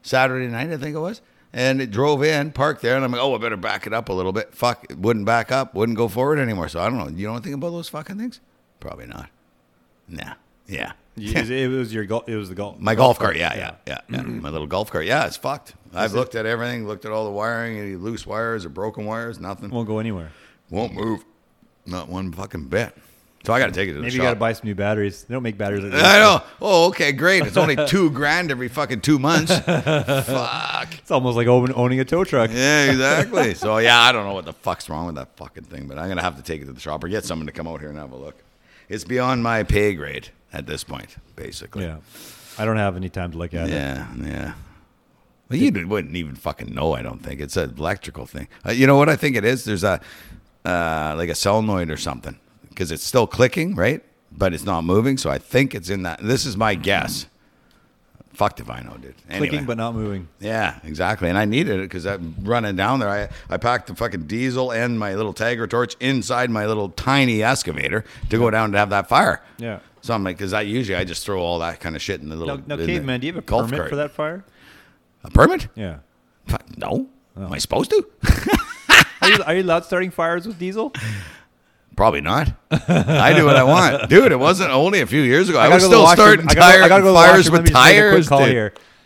[0.03, 3.21] Saturday night, I think it was, and it drove in, parked there, and I'm like,
[3.21, 4.53] oh, I better back it up a little bit.
[4.53, 6.67] Fuck, it wouldn't back up, wouldn't go forward anymore.
[6.69, 7.07] So I don't know.
[7.09, 8.39] You don't think about those fucking things?
[8.79, 9.29] Probably not.
[10.07, 10.33] Nah.
[10.67, 10.91] Yeah.
[11.15, 12.27] You- It was your golf.
[12.27, 12.79] It was the golf.
[12.79, 14.17] My golf cart, yeah, yeah, yeah, yeah.
[14.19, 14.41] Mm-hmm.
[14.41, 15.73] My little golf cart, yeah, it's fucked.
[15.93, 19.39] I've looked at everything, looked at all the wiring, any loose wires or broken wires,
[19.39, 19.69] nothing.
[19.69, 20.31] Won't go anywhere.
[20.71, 21.23] Won't move,
[21.85, 22.97] not one fucking bit.
[23.45, 24.03] So I got to take it to the shop.
[24.03, 24.25] Maybe you shop.
[24.25, 25.23] got to buy some new batteries.
[25.23, 25.83] They don't make batteries.
[25.83, 25.93] Like.
[26.01, 26.41] I know.
[26.61, 27.45] Oh, okay, great.
[27.45, 29.53] It's only two grand every fucking two months.
[29.59, 30.97] Fuck.
[30.97, 32.51] It's almost like owning a tow truck.
[32.53, 33.53] Yeah, exactly.
[33.63, 36.09] So yeah, I don't know what the fuck's wrong with that fucking thing, but I'm
[36.09, 37.89] gonna have to take it to the shop or get someone to come out here
[37.89, 38.35] and have a look.
[38.89, 41.83] It's beyond my pay grade at this point, basically.
[41.85, 41.97] Yeah.
[42.57, 43.73] I don't have any time to look at it.
[43.73, 44.53] Yeah, yeah.
[45.49, 46.93] Well, you wouldn't even fucking know.
[46.93, 48.47] I don't think it's an electrical thing.
[48.65, 49.63] Uh, you know what I think it is?
[49.65, 50.01] There's a
[50.65, 52.37] uh, like a solenoid or something
[52.73, 54.03] because it's still clicking, right?
[54.31, 55.17] But it's not moving.
[55.17, 56.19] So I think it's in that.
[56.21, 57.27] This is my guess.
[58.33, 59.13] Fucked if I know, dude.
[59.29, 59.47] Anyway.
[59.47, 60.27] Clicking but not moving.
[60.39, 61.29] Yeah, exactly.
[61.29, 63.09] And I needed it because I'm running down there.
[63.09, 67.43] I, I packed the fucking diesel and my little Tiger torch inside my little tiny
[67.43, 69.43] excavator to go down to have that fire.
[69.57, 69.79] Yeah.
[70.01, 72.29] So I'm like, because I usually I just throw all that kind of shit in
[72.29, 72.57] the little.
[72.57, 73.89] Now, now in caveman, do you have a permit cart.
[73.89, 74.43] for that fire?
[75.23, 75.67] A permit?
[75.75, 75.99] Yeah.
[76.75, 77.07] No.
[77.37, 77.43] Oh.
[77.45, 78.05] Am I supposed to?
[79.21, 80.91] Are you, are you allowed starting fires with diesel?
[81.95, 82.51] Probably not.
[82.71, 84.31] I do what I want, dude.
[84.31, 85.59] It wasn't only a few years ago.
[85.59, 87.73] I, gotta was still starting I gotta- I tire gotta go fires with me just
[87.85, 88.29] make a quick tires.
[88.29, 88.49] call dude.
[88.49, 88.73] here.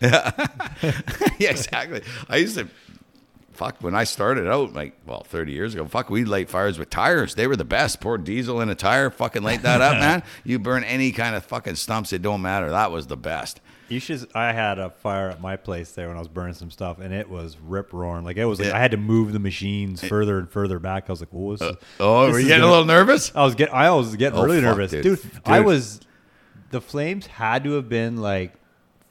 [1.38, 2.02] yeah, exactly.
[2.28, 2.68] I used to
[3.52, 5.84] fuck when I started out, like well, thirty years ago.
[5.86, 7.34] Fuck, we light fires with tires.
[7.34, 8.00] They were the best.
[8.00, 10.22] Pour diesel in a tire, fucking light that up, man.
[10.44, 12.12] You burn any kind of fucking stumps.
[12.12, 12.70] It don't matter.
[12.70, 13.60] That was the best.
[13.88, 14.28] You should.
[14.34, 17.12] I had a fire at my place there when I was burning some stuff, and
[17.14, 18.24] it was rip roaring.
[18.24, 18.76] Like it was like Yeah.
[18.76, 21.04] I had to move the machines further and further back.
[21.08, 23.32] I was like, "What was?" Oh, this were you getting a gonna- little nervous?
[23.34, 23.72] I was get.
[23.72, 25.02] I was getting Oh, really fuck, nervous, dude.
[25.02, 25.20] dude.
[25.46, 26.00] I was.
[26.70, 28.52] The flames had to have been like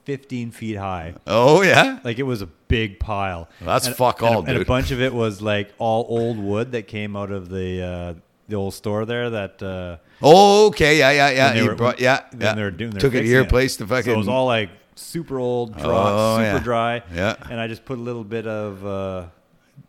[0.06, 1.16] 15 feet high.
[1.26, 2.00] Oh yeah.
[2.04, 3.50] Like it was a big pile.
[3.62, 6.38] That's And- fuck and a- all, And a bunch of it was like all old
[6.38, 8.14] wood that came out of the uh,
[8.48, 9.30] the old store there.
[9.30, 10.98] That uh, Oh, okay.
[11.00, 11.54] Yeah, yeah, yeah.
[11.54, 12.54] they were- brought, yeah, when yeah.
[12.56, 14.06] they were doing their Took it to your place to fucking.
[14.06, 16.60] So it was all like super old, dry, Oh, super yeah.
[16.60, 17.04] dry.
[17.14, 17.36] Yeah.
[17.52, 19.26] And I just put a little bit of uh,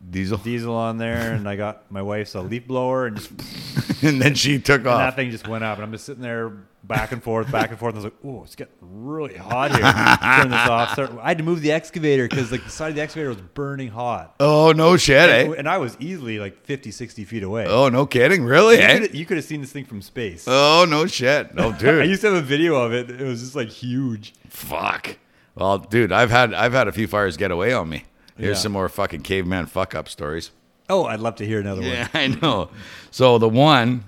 [0.07, 3.31] diesel, diesel on there, and I got my wife's a leaf blower, and just
[4.03, 6.49] and then she took and that thing just went up, and I'm just sitting there
[6.83, 7.95] back and forth, back and forth.
[7.95, 10.93] And I was like, "Oh, it's getting really hot here." Turn this off.
[10.93, 13.41] Start, I had to move the excavator because like the side of the excavator was
[13.41, 14.35] burning hot.
[14.39, 15.53] Oh no shit, eh?
[15.57, 17.65] And I was easily like 50, 60 feet away.
[17.67, 18.99] Oh no kidding, really, you, eh?
[18.99, 20.45] could, you could have seen this thing from space.
[20.47, 22.01] Oh no shit, no dude.
[22.01, 23.09] I used to have a video of it.
[23.09, 24.33] It was just like huge.
[24.49, 25.17] Fuck.
[25.55, 28.05] Well, dude, I've had I've had a few fires get away on me.
[28.39, 28.61] Here's Yeah.
[28.63, 30.51] some more fucking caveman fuck up stories.
[30.89, 31.89] Oh, I'd love to hear another one.
[31.91, 32.09] Yeah, one.
[32.13, 32.69] I know.
[33.11, 34.05] So the one,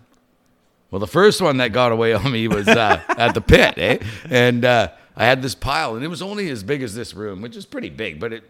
[0.90, 3.98] well, the first one that got away on me was uh, at the pit, eh?
[4.30, 7.42] And uh, I had this pile, and it was only as big as this room,
[7.42, 8.44] which is pretty big, but it.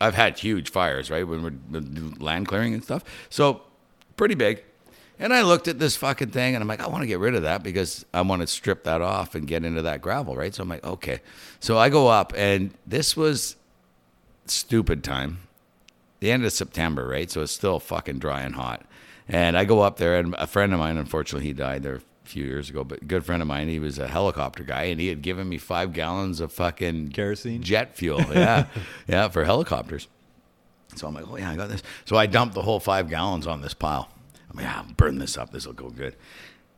[0.00, 3.02] I've had huge fires, right, when we're doing land clearing and stuff.
[3.30, 3.62] So
[4.16, 4.62] pretty big.
[5.18, 7.34] And I looked at this fucking thing, and I'm like, I want to get rid
[7.34, 10.54] of that because I want to strip that off and get into that gravel, right?
[10.54, 11.18] So I'm like, okay.
[11.58, 13.56] So I go up, and this was
[14.50, 15.38] stupid time
[16.20, 17.30] the end of September, right?
[17.30, 18.84] So it's still fucking dry and hot.
[19.28, 22.00] And I go up there, and a friend of mine, unfortunately, he died there a
[22.28, 25.00] few years ago, but a good friend of mine, he was a helicopter guy, and
[25.00, 27.62] he had given me five gallons of fucking Kerosene?
[27.62, 28.20] jet fuel.
[28.32, 28.66] Yeah.
[29.06, 30.08] yeah, for helicopters.
[30.96, 31.82] So I'm like, oh, yeah, I got this.
[32.06, 34.08] So I dumped the whole five gallons on this pile.
[34.50, 35.52] I'm like, yeah, I'll burn this up.
[35.52, 36.16] This will go good.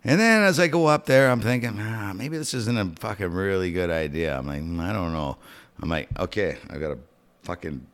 [0.02, 3.30] And then as I go up there, I'm thinking, ah, maybe this isn't a fucking
[3.30, 4.36] really good idea.
[4.36, 5.36] I'm like, "Mm, I don't know.
[5.80, 6.98] I'm like, okay, I got a
[7.42, 7.86] fucking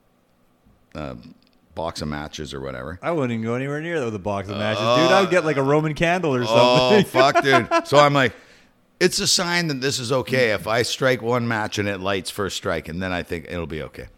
[0.94, 1.14] uh,
[1.74, 2.98] box of matches or whatever.
[3.02, 5.12] I wouldn't go anywhere near that with a box of matches, dude.
[5.12, 6.58] I would get like a Roman candle or something.
[6.58, 7.04] Oh something.
[7.04, 7.68] fuck, dude.
[7.86, 8.34] So I'm like,
[8.98, 12.30] it's a sign that this is okay if I strike one match and it lights
[12.30, 14.08] first strike, and then I think it'll be okay.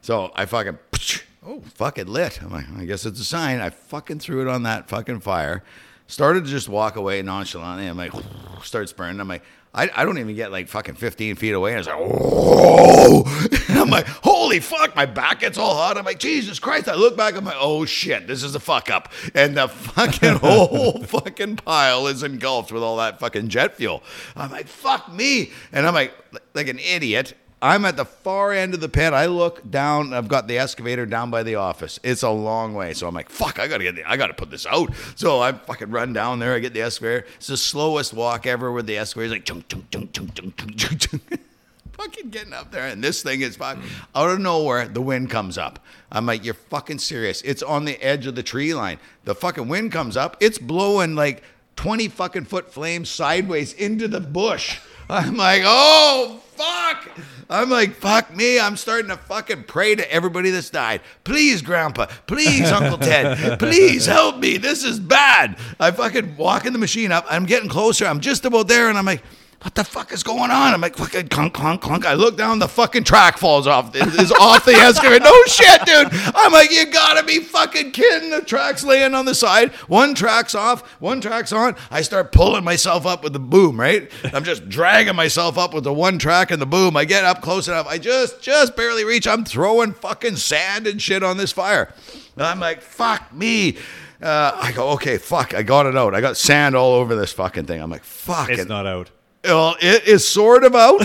[0.00, 0.78] So I fucking
[1.46, 2.40] oh fuck it lit.
[2.42, 3.60] I'm like, I guess it's a sign.
[3.60, 5.64] I fucking threw it on that fucking fire.
[6.06, 7.86] Started to just walk away nonchalantly.
[7.86, 8.12] I'm like,
[8.62, 9.20] starts burning.
[9.20, 9.42] I'm like,
[9.78, 11.70] I, I don't even get like fucking 15 feet away.
[11.70, 15.96] And it's like, oh, and I'm like, holy fuck, my back gets all hot.
[15.96, 16.88] I'm like, Jesus Christ.
[16.88, 19.12] I look back, I'm like, oh shit, this is a fuck up.
[19.34, 24.02] And the fucking whole fucking pile is engulfed with all that fucking jet fuel.
[24.34, 25.52] I'm like, fuck me.
[25.70, 26.12] And I'm like,
[26.54, 27.34] like an idiot.
[27.60, 29.12] I'm at the far end of the pit.
[29.12, 30.12] I look down.
[30.14, 31.98] I've got the excavator down by the office.
[32.04, 33.58] It's a long way, so I'm like, "Fuck!
[33.58, 33.96] I gotta get.
[33.96, 36.54] The, I gotta put this out." So I fucking run down there.
[36.54, 37.26] I get the excavator.
[37.36, 39.26] It's the slowest walk ever with the excavator.
[39.26, 41.40] It's like chunk, chunk, chunk, chunk, chunk, chunk, chunk,
[41.92, 43.82] fucking getting up there, and this thing is fucking
[44.14, 44.86] out of nowhere.
[44.86, 45.84] The wind comes up.
[46.12, 48.98] I'm like, "You're fucking serious?" It's on the edge of the tree line.
[49.24, 50.36] The fucking wind comes up.
[50.38, 51.42] It's blowing like
[51.74, 54.78] 20 fucking foot flames sideways into the bush.
[55.08, 57.08] I'm like, oh, fuck.
[57.48, 58.58] I'm like, fuck me.
[58.58, 61.00] I'm starting to fucking pray to everybody that's died.
[61.24, 62.06] Please, Grandpa.
[62.26, 63.58] Please, Uncle Ted.
[63.58, 64.56] Please help me.
[64.58, 65.56] This is bad.
[65.78, 67.24] I fucking walking the machine up.
[67.30, 68.06] I'm getting closer.
[68.06, 68.88] I'm just about there.
[68.88, 69.22] And I'm like,
[69.62, 70.72] what the fuck is going on?
[70.72, 72.06] I'm like, fucking clunk, clunk, clunk.
[72.06, 73.94] I look down, the fucking track falls off.
[73.96, 75.24] is off the excavator.
[75.24, 76.08] No shit, dude.
[76.34, 78.30] I'm like, you gotta be fucking kidding.
[78.30, 79.72] The track's laying on the side.
[79.88, 81.74] One track's off, one track's on.
[81.90, 84.08] I start pulling myself up with the boom, right?
[84.32, 86.96] I'm just dragging myself up with the one track and the boom.
[86.96, 87.88] I get up close enough.
[87.88, 89.26] I just, just barely reach.
[89.26, 91.92] I'm throwing fucking sand and shit on this fire.
[92.36, 93.76] And I'm like, fuck me.
[94.22, 95.52] Uh, I go, okay, fuck.
[95.52, 96.14] I got it out.
[96.14, 97.80] I got sand all over this fucking thing.
[97.82, 98.50] I'm like, fuck.
[98.50, 99.10] it's And- not out.
[99.44, 100.98] Well, it is sort of out,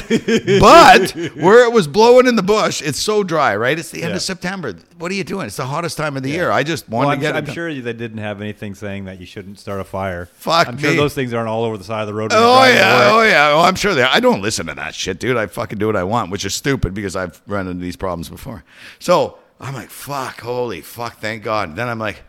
[0.60, 3.78] but where it was blowing in the bush, it's so dry, right?
[3.78, 4.16] It's the end Yeah.
[4.18, 4.74] of September.
[4.98, 5.46] What are you doing?
[5.48, 6.50] It's the hottest time of the year.
[6.52, 9.20] I just wanted Well, to I'm, get I'm sure they didn't have anything saying that
[9.20, 10.26] you shouldn't start a fire.
[10.34, 10.98] Fuck I'm sure me.
[10.98, 12.32] those things aren't all over the side of the road.
[12.34, 13.52] Oh yeah, oh yeah.
[13.54, 14.04] Oh, I'm sure they.
[14.04, 15.38] I don't listen to that shit, dude.
[15.38, 18.30] I fucking do what I want, which is stupid because I've run into these problems
[18.30, 18.64] before.
[19.00, 21.76] So I'm like, fuck, holy fuck, thank God.
[21.76, 22.24] then I'm like,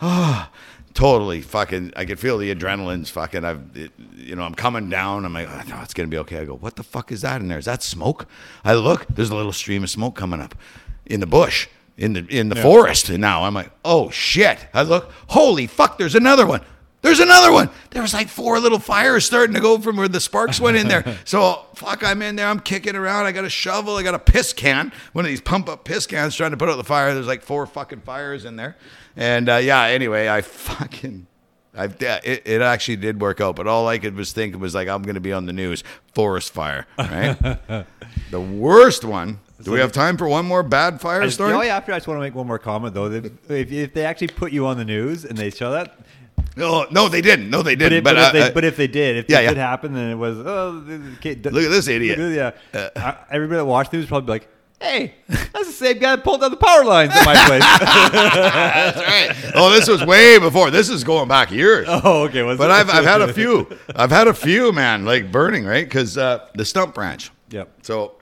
[0.00, 0.48] oh,
[1.00, 1.92] totally fucking.
[1.96, 3.44] I could feel the adrenaline's fucking.
[3.44, 5.24] I've, it, you know, I'm coming down.
[5.24, 6.38] I'm like, oh, no, it's gonna be okay.
[6.38, 7.58] I go, what the fuck is that in there?
[7.58, 8.26] Is that smoke?
[8.64, 9.06] I look.
[9.08, 10.54] There's a little stream of smoke coming up
[11.06, 11.68] in the bush.
[11.96, 14.58] In the in the forest, and now I'm like, oh shit!
[14.72, 15.98] I look, holy fuck!
[15.98, 16.62] There's another one.
[17.02, 17.70] There's another one.
[17.90, 20.88] There was like four little fires starting to go from where the sparks went in
[20.88, 21.04] there.
[21.24, 22.46] So fuck, I'm in there.
[22.46, 23.26] I'm kicking around.
[23.26, 23.96] I got a shovel.
[23.96, 24.92] I got a piss can.
[25.12, 27.14] One of these pump up piss cans trying to put out the fire.
[27.14, 28.76] There's like four fucking fires in there.
[29.16, 29.84] And uh, yeah.
[29.84, 31.26] Anyway, I fucking.
[31.74, 34.88] I, it, it actually did work out, but all I could was think was like
[34.88, 35.84] I'm going to be on the news.
[36.14, 37.38] Forest fire, right?
[38.30, 39.38] the worst one.
[39.62, 41.52] Do we have time for one more bad fire I, story?
[41.52, 43.10] oh, yeah, after I just want to make one more comment though.
[43.10, 45.98] If, if they actually put you on the news and they show that,
[46.60, 47.50] No, no, they didn't.
[47.50, 47.98] No, they didn't.
[47.98, 49.48] if, But, but, if uh, they, uh, but if they did, if yeah, it yeah.
[49.50, 50.84] did happen, then it was oh,
[51.20, 52.18] kid, Look at this idiot.
[52.18, 54.48] Uh, at- yeah, I- everybody that watched news would probably like,
[54.80, 58.96] "Hey, that's the same guy that pulled down the power lines at my place." That's
[58.98, 59.52] right.
[59.54, 60.70] Oh, this was way before.
[60.70, 61.86] This is going back years.
[61.90, 62.42] oh, okay.
[62.42, 62.70] Was But?
[62.70, 63.66] I've, I've had a few.
[63.94, 65.84] I've had a few, man, like burning, right?
[65.84, 67.30] Because uh, the stump branch.
[67.50, 67.68] Yep.
[67.82, 68.14] So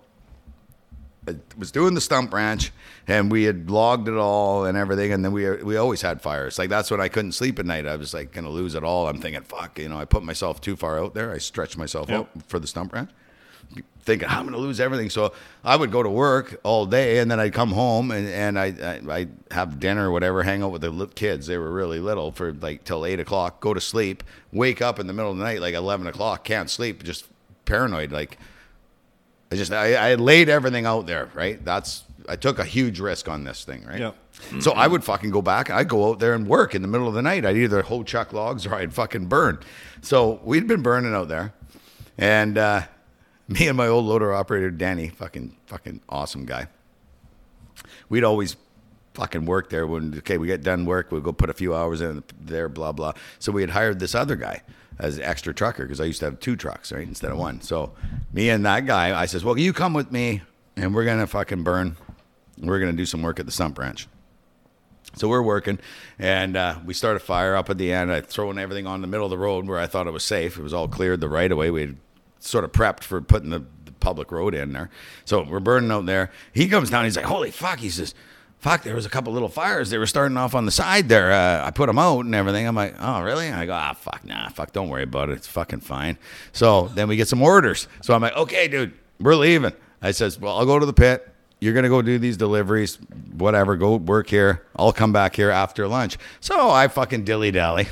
[1.28, 2.72] I was doing the stump branch,
[3.08, 6.58] and we had logged it all and everything, and then we we always had fires.
[6.58, 7.86] Like that's when I couldn't sleep at night.
[7.86, 9.08] I was like gonna lose it all.
[9.08, 11.32] I'm thinking, fuck, you know, I put myself too far out there.
[11.32, 12.20] I stretched myself Yep.
[12.20, 13.10] out for the stump branch.
[14.00, 17.30] Thinking I'm going to lose everything, so I would go to work all day, and
[17.30, 18.66] then I'd come home and and I
[19.08, 21.46] I I'd have dinner or whatever, hang out with the kids.
[21.46, 23.60] They were really little for like till eight o'clock.
[23.60, 26.70] Go to sleep, wake up in the middle of the night like eleven o'clock, can't
[26.70, 27.26] sleep, just
[27.66, 28.10] paranoid.
[28.10, 28.38] Like
[29.52, 31.62] I just I, I laid everything out there, right?
[31.62, 34.00] That's I took a huge risk on this thing, right?
[34.00, 34.16] Yep.
[34.60, 35.70] So I would fucking go back.
[35.70, 37.44] I'd go out there and work in the middle of the night.
[37.44, 39.58] I'd either hoe chuck logs or I'd fucking burn.
[40.02, 41.54] So we'd been burning out there,
[42.16, 42.82] and uh,
[43.48, 46.68] me and my old loader operator Danny, fucking fucking awesome guy.
[48.08, 48.56] We'd always
[49.14, 52.00] fucking work there when okay we get done work we'll go put a few hours
[52.00, 54.62] in there blah blah so we had hired this other guy
[55.00, 57.92] as extra trucker because i used to have two trucks right instead of one so
[58.32, 60.40] me and that guy i says well you come with me
[60.76, 61.96] and we're gonna fucking burn
[62.62, 64.08] we're gonna do some work at the stump ranch
[65.16, 65.78] so we're working,
[66.18, 68.12] and uh, we start a fire up at the end.
[68.12, 70.58] I throwing everything on the middle of the road where I thought it was safe.
[70.58, 71.70] It was all cleared the right of way.
[71.70, 71.96] We had
[72.40, 74.90] sort of prepped for putting the, the public road in there.
[75.24, 76.30] So we're burning out there.
[76.52, 77.04] He comes down.
[77.04, 78.14] He's like, "Holy fuck!" He says,
[78.58, 79.90] "Fuck!" There was a couple little fires.
[79.90, 81.32] They were starting off on the side there.
[81.32, 82.66] Uh, I put them out and everything.
[82.66, 84.72] I'm like, "Oh, really?" I go, "Ah, fuck, nah, fuck.
[84.72, 85.38] Don't worry about it.
[85.38, 86.18] It's fucking fine."
[86.52, 87.88] So then we get some orders.
[88.02, 91.34] So I'm like, "Okay, dude, we're leaving." I says, "Well, I'll go to the pit."
[91.60, 92.96] You're gonna go do these deliveries,
[93.36, 93.76] whatever.
[93.76, 94.64] Go work here.
[94.76, 96.16] I'll come back here after lunch.
[96.40, 97.88] So I fucking dilly dally.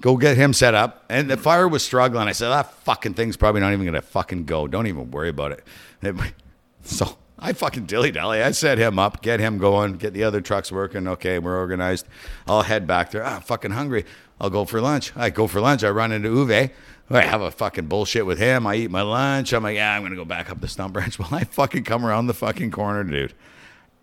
[0.00, 2.26] Go get him set up, and the fire was struggling.
[2.26, 4.66] I said, "That fucking thing's probably not even gonna fucking go.
[4.66, 5.64] Don't even worry about it."
[6.02, 6.16] It-
[6.82, 8.42] so I fucking dilly dally.
[8.42, 11.06] I set him up, get him going, get the other trucks working.
[11.08, 12.06] Okay, we're organized.
[12.46, 13.24] I'll head back there.
[13.24, 14.04] Ah, I'm fucking hungry.
[14.40, 15.12] I'll go for lunch.
[15.16, 15.84] I go for lunch.
[15.84, 16.70] I run into Uwe.
[17.12, 18.66] I have a fucking bullshit with him.
[18.66, 19.52] I eat my lunch.
[19.52, 21.18] I'm like, yeah, I'm gonna go back up the stump branch.
[21.18, 23.34] Well, I fucking come around the fucking corner, dude.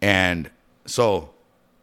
[0.01, 0.49] And
[0.85, 1.29] so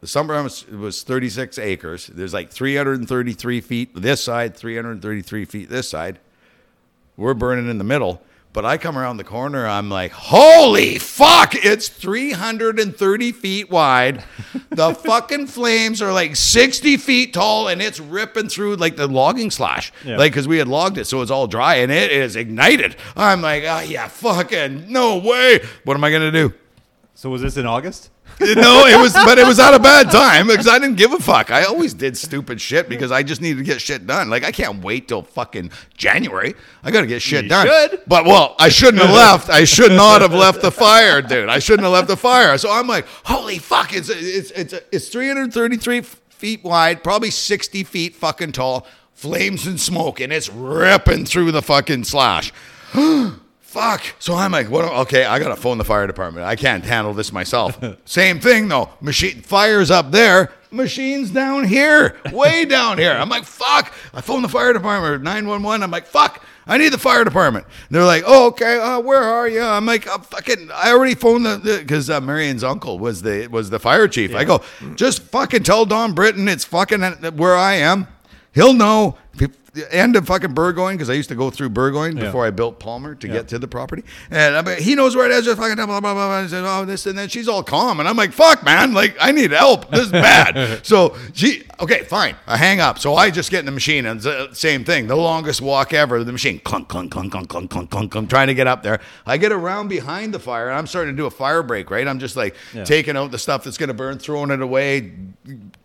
[0.01, 2.07] the stump branch was 36 acres.
[2.07, 6.19] There's like 333 feet this side, 333 feet this side.
[7.17, 8.21] We're burning in the middle.
[8.55, 14.23] But I come around the corner, I'm like, holy fuck, it's 330 feet wide.
[14.69, 19.51] The fucking flames are like 60 feet tall and it's ripping through like the logging
[19.51, 19.91] slash.
[20.05, 20.15] Yeah.
[20.15, 22.95] Like, because we had logged it, so it's all dry and it is ignited.
[23.17, 25.59] I'm like, oh, yeah, fucking no way.
[25.83, 26.53] What am I to do?
[27.13, 28.09] So was this in August?
[28.39, 31.19] No, it was, but it was at a bad time because I didn't give a
[31.19, 31.51] fuck.
[31.51, 34.29] I always did stupid shit because I just needed to get shit done.
[34.29, 36.53] Like I can't wait till fucking January.
[36.83, 37.67] I got to get shit You done.
[37.67, 38.01] should.
[38.07, 39.49] But well, I shouldn't have left.
[39.49, 41.49] I should not have left the fire, dude.
[41.49, 42.57] I shouldn't have left the fire.
[42.57, 43.93] So I'm like, holy fuck!
[43.93, 50.19] It's it's it's it's 333 feet wide, probably 60 feet fucking tall, flames and smoke,
[50.19, 52.51] and it's ripping through the fucking slash.
[53.75, 54.15] Fuck.
[54.19, 54.85] So I'm like, what?
[54.85, 56.45] Okay, I gotta phone the fire department.
[56.45, 57.77] I can't handle this myself.
[58.05, 58.89] Same thing though.
[59.01, 60.53] Machine fires up there.
[60.71, 63.11] Machines down here, way down here.
[63.11, 63.93] I'm like, fuck.
[64.13, 65.83] I phone the fire department, 911.
[65.83, 66.41] I'm like, fuck.
[66.65, 67.65] I need the fire department.
[67.65, 68.79] And they're like, oh, okay.
[68.79, 69.61] Uh, where are you?
[69.61, 70.69] I'm like, I'm fucking.
[70.73, 74.33] I already phoned the because uh, Marion's uncle was the was the fire chief.
[74.33, 74.61] I go,
[74.95, 77.01] just fucking tell Don Britton it's fucking
[77.35, 78.07] where I am.
[78.53, 79.17] He'll know.
[79.91, 82.23] End of fucking Burgoyne because I used to go through Burgoyne Yeah.
[82.25, 84.03] before I built Palmer to get to the property.
[84.31, 85.45] And I mean, he knows where it is.
[85.45, 86.79] Just fucking blah, blah, blah, blah.
[86.79, 87.99] Oh, this and then she's all calm.
[87.99, 88.93] And I'm like, fuck, man.
[88.93, 89.91] Like, I need help.
[89.91, 90.85] This is bad.
[90.85, 92.35] so she, okay, fine.
[92.47, 92.99] I hang up.
[92.99, 95.07] So I just get in the machine and the same thing.
[95.07, 96.23] The longest walk ever.
[96.23, 98.15] The machine clunk, clunk, clunk, clunk, clunk, clunk, clunk.
[98.15, 98.99] I'm trying to get up there.
[99.25, 102.07] I get around behind the fire and I'm starting to do a fire break, right?
[102.07, 102.83] I'm just like Yeah.
[102.85, 105.11] taking out the stuff that's going to burn, throwing it away,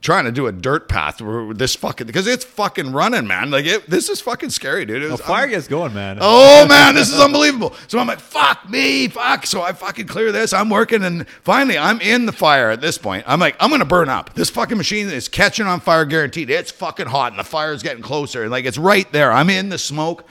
[0.01, 3.51] trying to do a dirt path where this fucking, because it's fucking running, man.
[3.51, 5.03] Like, it, this is fucking scary, dude.
[5.03, 6.18] It The fire gets going, man.
[6.20, 7.74] Oh man, this is unbelievable.
[7.89, 9.47] So I'm like, fuck me, fuck.
[9.47, 10.53] So I fucking clear this.
[10.53, 13.24] I'm working, and finally, I'm in the fire at this point.
[13.26, 14.35] I'm like, I'm gonna burn up.
[14.35, 16.51] This fucking machine is catching on fire, guaranteed.
[16.51, 18.43] It's fucking hot, and the fire's getting closer.
[18.43, 19.33] And like, it's right there.
[19.33, 20.24] I'm in the smoke.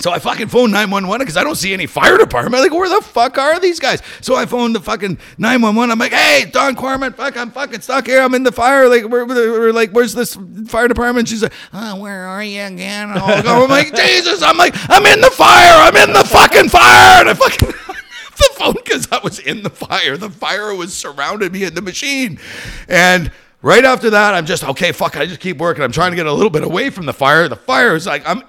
[0.00, 2.62] So I fucking phoned 911 because I don't see any fire department.
[2.62, 4.02] Like, where the fuck are these guys?
[4.22, 5.90] So I phoned the fucking 911.
[5.90, 8.22] I'm like, hey, Don Corman, fuck, I'm fucking stuck here.
[8.22, 8.88] I'm in the fire.
[8.88, 10.36] Like, we're, we're like, where's this
[10.66, 11.28] fire department?
[11.28, 13.10] She's like, oh, where are you again?
[13.10, 15.74] I'm like, Jesus, I'm like, I'm in the fire.
[15.74, 17.20] I'm in the fucking fire.
[17.20, 17.68] And I fucking.
[18.36, 20.16] the phone because I was in the fire.
[20.16, 22.38] The fire was surrounding me in the machine.
[22.88, 23.30] And
[23.60, 25.84] right after that, I'm just, okay, fuck, I just keep working.
[25.84, 27.48] I'm trying to get a little bit away from the fire.
[27.48, 28.42] The fire is like, I'm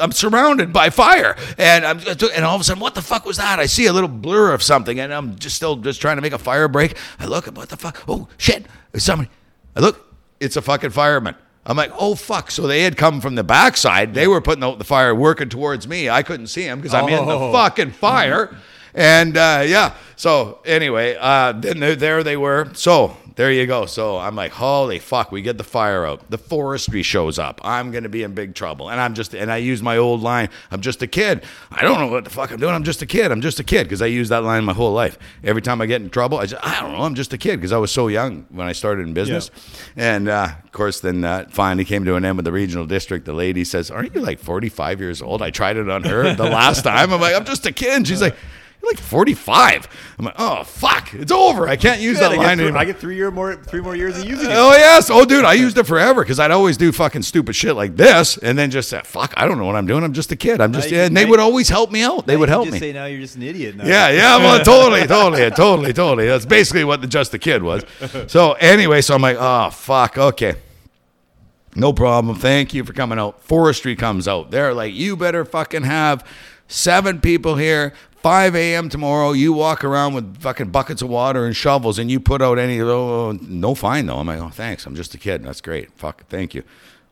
[0.00, 3.36] I'm surrounded by fire, and I'm and all of a sudden, what the fuck was
[3.36, 3.58] that?
[3.60, 6.32] I see a little blur of something, and I'm just still just trying to make
[6.32, 6.96] a fire break.
[7.20, 8.02] I look, what the fuck?
[8.08, 8.66] Oh shit!
[8.96, 9.30] Somebody.
[9.76, 10.04] I look,
[10.40, 11.36] it's a fucking fireman.
[11.66, 12.50] I'm like, oh fuck!
[12.50, 14.14] So they had come from the backside.
[14.14, 16.10] They were putting out the fire, working towards me.
[16.10, 17.52] I couldn't see them because I'm in the Oh.
[17.52, 18.54] fucking fire.
[18.94, 22.68] And uh, yeah, so anyway, uh, then there they were.
[22.74, 23.86] So there you go.
[23.86, 26.30] So I'm like, holy fuck, we get the fire out.
[26.30, 27.60] The forestry shows up.
[27.64, 28.90] I'm gonna be in big trouble.
[28.90, 30.48] And I'm just, and I use my old line.
[30.70, 31.44] I'm just a kid.
[31.70, 32.74] I don't know what the fuck I'm doing.
[32.74, 33.32] I'm just a kid.
[33.32, 35.18] I'm just a kid because I use that line my whole life.
[35.42, 37.02] Every time I get in trouble, I just, I don't know.
[37.02, 39.50] I'm just a kid because I was so young when I started in business.
[39.96, 43.24] And uh, of course, then uh, finally came to an end with the regional district.
[43.26, 46.44] The lady says, "Aren't you like 45 years old?" I tried it on her the
[46.44, 47.12] last time.
[47.12, 47.94] I'm like, I'm just a kid.
[47.94, 48.36] And she's like.
[48.84, 49.88] You're like 45.
[50.18, 51.66] I'm like, oh fuck, it's over.
[51.66, 52.82] I can't use Good, that I, line three, anymore.
[52.82, 54.54] I get three year more, three more years of using it.
[54.54, 57.76] Oh yes, oh dude, I used it forever because I'd always do fucking stupid shit
[57.76, 60.04] like this, and then just say, "Fuck, I don't know what I'm doing.
[60.04, 60.60] I'm just a kid.
[60.60, 62.26] I'm just." Yeah, and they now would always help me out.
[62.26, 62.78] They would help me.
[62.78, 63.76] Say now you're just an idiot.
[63.76, 63.86] Now.
[63.86, 66.26] Yeah, yeah, well, totally, totally, totally, totally.
[66.26, 67.84] That's basically what the just a kid was.
[68.26, 70.56] So anyway, so I'm like, oh fuck, okay.
[71.74, 72.36] No problem.
[72.36, 73.42] Thank you for coming out.
[73.42, 74.50] Forestry comes out.
[74.50, 76.24] They're like, you better fucking have
[76.68, 77.92] seven people here.
[78.24, 78.88] 5 a.m.
[78.88, 82.58] tomorrow, you walk around with fucking buckets of water and shovels and you put out
[82.58, 84.16] any, oh, no fine though.
[84.16, 84.86] I'm like, oh, thanks.
[84.86, 85.44] I'm just a kid.
[85.44, 85.92] That's great.
[85.92, 86.62] Fuck, thank you.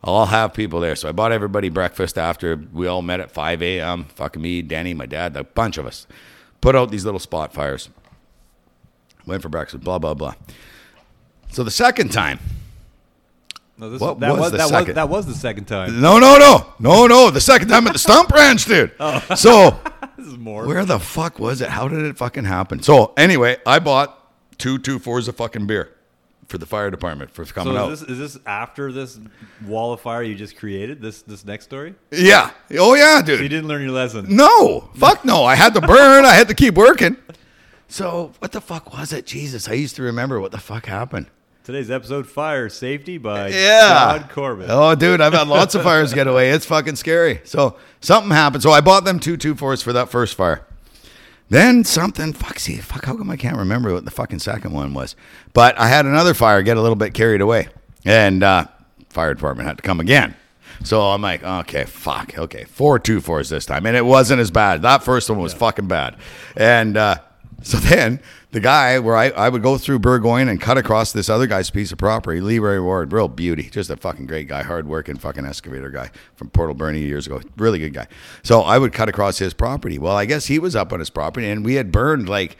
[0.02, 0.96] I'll have people there.
[0.96, 4.04] So I bought everybody breakfast after we all met at 5 a.m.
[4.14, 6.06] Fucking me, Danny, my dad, a bunch of us.
[6.62, 7.90] Put out these little spot fires.
[9.26, 10.34] Went for breakfast, blah, blah, blah.
[11.50, 12.40] So the second time,
[13.82, 14.86] No, this, What that was was, the that second?
[14.86, 16.00] was that was the second time.
[16.00, 17.30] No, no, no, no, no.
[17.30, 18.92] The second time at the stump ranch, dude.
[19.00, 19.18] Oh.
[19.34, 19.76] So
[20.16, 20.66] This is more.
[20.68, 21.68] where the fuck was it?
[21.68, 22.80] How did it fucking happen?
[22.80, 24.16] So anyway, I bought
[24.58, 25.90] two two fours of fucking beer
[26.46, 27.92] for the fire department for coming so out.
[27.92, 29.18] is this, is this after this
[29.66, 31.02] wall of fire you just created?
[31.02, 31.96] This this next story?
[32.12, 32.50] yeah.
[32.78, 33.38] Oh yeah, dude.
[33.38, 34.26] So you didn't learn your lesson.
[34.28, 35.42] No, fuck no.
[35.44, 36.24] I had to burn.
[36.24, 37.16] I had to keep working.
[37.88, 39.26] So what the fuck was it?
[39.26, 41.26] Jesus, I used to remember what the fuck happened.
[41.64, 44.18] Today's episode: Fire Safety by Yeah.
[44.18, 44.66] Todd Corbett.
[44.68, 46.50] Oh, dude, I've had lots of fires get away.
[46.50, 47.40] It's fucking scary.
[47.44, 48.64] So something happened.
[48.64, 50.66] So I bought them two two fours for that first fire.
[51.50, 54.94] Then something, fuck, see, fuck, how come I can't remember what the fucking second one
[54.94, 55.14] was?
[55.52, 57.68] But I had another fire get a little bit carried away,
[58.06, 58.66] and uh,
[59.10, 60.34] fire department had to come again.
[60.82, 64.50] So I'm like, okay, fuck, okay, four two fours this time, and it wasn't as
[64.50, 64.82] bad.
[64.82, 66.16] That first one was fucking bad,
[66.56, 67.16] and uh,
[67.62, 68.20] so then
[68.52, 71.70] the guy where I, I would go through Burgoyne and cut across this other guy's
[71.70, 75.88] piece of property, Leroy Ward, real beauty, just a fucking great guy, hardworking fucking excavator
[75.88, 78.06] guy from Port Alberni years ago, really good guy.
[78.42, 79.98] So I would cut across his property.
[79.98, 82.56] Well, I guess he was up on his property, and we had burned like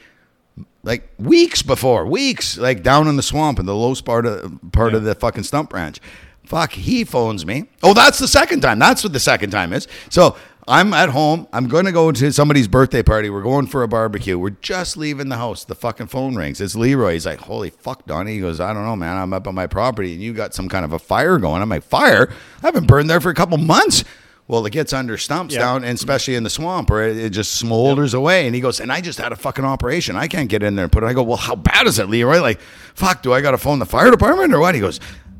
[0.82, 4.94] like weeks before, weeks, like down in the swamp in the low part of part
[4.94, 6.00] of the fucking stump ranch.
[6.44, 7.68] Fuck, he phones me.
[7.82, 8.78] Oh, that's the second time.
[8.78, 9.86] That's what the second time is.
[10.10, 10.36] So
[10.68, 11.48] I'm at home.
[11.52, 13.30] I'm going to go to somebody's birthday party.
[13.30, 14.38] We're going for a barbecue.
[14.38, 15.64] We're just leaving the house.
[15.64, 16.60] The fucking phone rings.
[16.60, 17.14] It's Leroy.
[17.14, 19.16] He's like, "Holy fuck, Donnie." He goes, "I don't know, man.
[19.16, 21.68] I'm up on my property, and you got some kind of a fire going." I'm
[21.68, 22.28] like, "Fire?
[22.62, 24.04] I haven't burned there for a couple months."
[24.48, 25.60] Well, it gets under stumps Yeah.
[25.62, 28.44] down, and especially in the swamp where it, it just smolders away.
[28.46, 30.14] And he goes, and I just had a fucking operation.
[30.16, 31.06] I can't get in there and put it.
[31.06, 32.40] I go, well, how bad is it, Leroy?
[32.40, 32.60] Like,
[32.94, 34.74] fuck, do I got to phone the fire department or what?
[34.74, 34.98] He goes,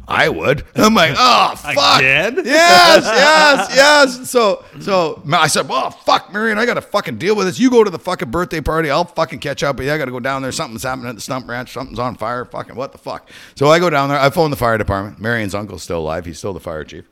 [0.09, 0.64] I would.
[0.74, 2.00] I'm like, oh fuck.
[2.00, 2.34] Again?
[2.44, 4.30] Yes, yes, yes.
[4.30, 7.59] So, so I said, well, fuck, Marion, I got to fucking deal with this.
[7.59, 8.90] You go to the fucking birthday party.
[8.90, 9.92] I'll fucking catch up with you.
[9.92, 10.53] I got to go down there.
[10.53, 11.72] Something's happening at the stump ranch.
[11.72, 12.44] Something's on fire.
[12.44, 13.28] Fucking what the fuck?
[13.55, 14.18] So I go down there.
[14.18, 15.20] I phone the fire department.
[15.20, 16.26] Marion's uncle's still alive.
[16.26, 17.05] He's still the fire chief.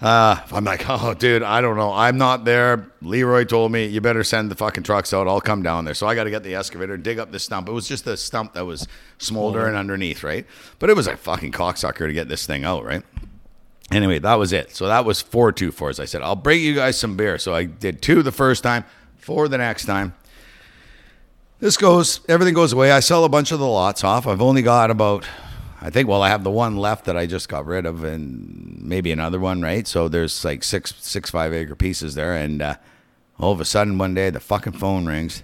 [0.00, 1.92] Uh, I'm like, oh, dude, I don't know.
[1.92, 2.90] I'm not there.
[3.02, 5.28] Leroy told me you better send the fucking trucks out.
[5.28, 5.94] I'll come down there.
[5.94, 7.68] So I got to get the excavator, dig up this stump.
[7.68, 8.88] It was just a stump that was
[9.18, 10.46] smoldering underneath, right?
[10.78, 13.02] But it was a fucking cocksucker to get this thing out, right?
[13.90, 14.74] Anyway, that was it.
[14.74, 15.98] So that was four two fours.
[15.98, 17.38] I said, I'll bring you guys some beer.
[17.38, 18.84] So I did two the first time,
[19.18, 20.14] four the next time.
[21.58, 22.90] This goes, everything goes away.
[22.90, 24.26] I sell a bunch of the lots off.
[24.26, 25.26] I've only got about,
[25.80, 28.78] I think, well, I have the one left that I just got rid of, and
[28.82, 29.86] maybe another one, right?
[29.86, 32.74] So there's like six, six five acre pieces there, and uh,
[33.38, 35.42] all of a sudden one day the fucking phone rings.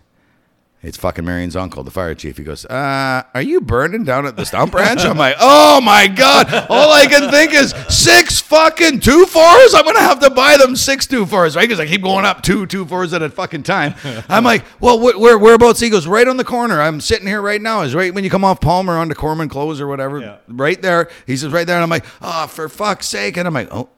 [0.82, 2.36] It's fucking Marion's uncle, the fire chief.
[2.36, 5.00] He goes, uh, are you burning down at the stump ranch?
[5.00, 6.48] I'm like, oh my God.
[6.70, 9.74] All I can think is six fucking two fours.
[9.74, 11.64] I'm going to have to buy them six two fours, right?
[11.64, 13.94] Because I keep going up two two fours at a fucking time.
[14.28, 15.80] I'm like, well, wh- where, whereabouts?
[15.80, 16.80] He goes, right on the corner.
[16.80, 17.80] I'm sitting here right now.
[17.80, 20.20] Is right when you come off Palmer onto Corman Close or whatever.
[20.20, 20.36] Yeah.
[20.46, 21.08] Right there.
[21.26, 21.76] He says, right there.
[21.76, 23.36] And I'm like, oh, for fuck's sake.
[23.38, 23.88] And I'm like, oh,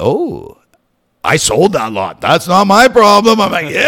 [0.00, 0.58] oh.
[1.24, 2.20] I sold that lot.
[2.20, 3.40] That's not my problem.
[3.40, 3.78] I'm like, yeah,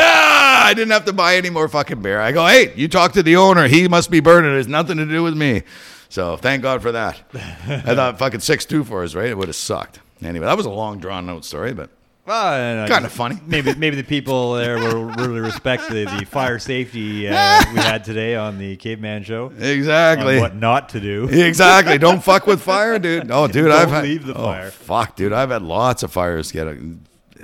[0.64, 2.20] I didn't have to buy any more fucking beer.
[2.20, 3.68] I go, hey, you talk to the owner.
[3.68, 4.52] He must be burning.
[4.52, 5.62] It has nothing to do with me.
[6.08, 7.20] So thank God for that.
[7.66, 9.28] I thought fucking six two for us, right?
[9.28, 10.00] It would have sucked.
[10.22, 11.90] Anyway, that was a long drawn out story, but
[12.24, 13.38] Well, Kinda funny.
[13.46, 18.04] Maybe maybe the people there will really respect the, the fire safety uh, we had
[18.04, 19.52] today on the Caveman Show.
[19.58, 20.38] exactly.
[20.38, 21.28] What not to do.
[21.28, 21.98] Exactly.
[21.98, 23.30] Don't fuck with fire, dude.
[23.30, 24.70] Oh, dude, Don't I've had, leave the oh, fire.
[24.70, 26.68] Fuck, dude, I've had lots of fires get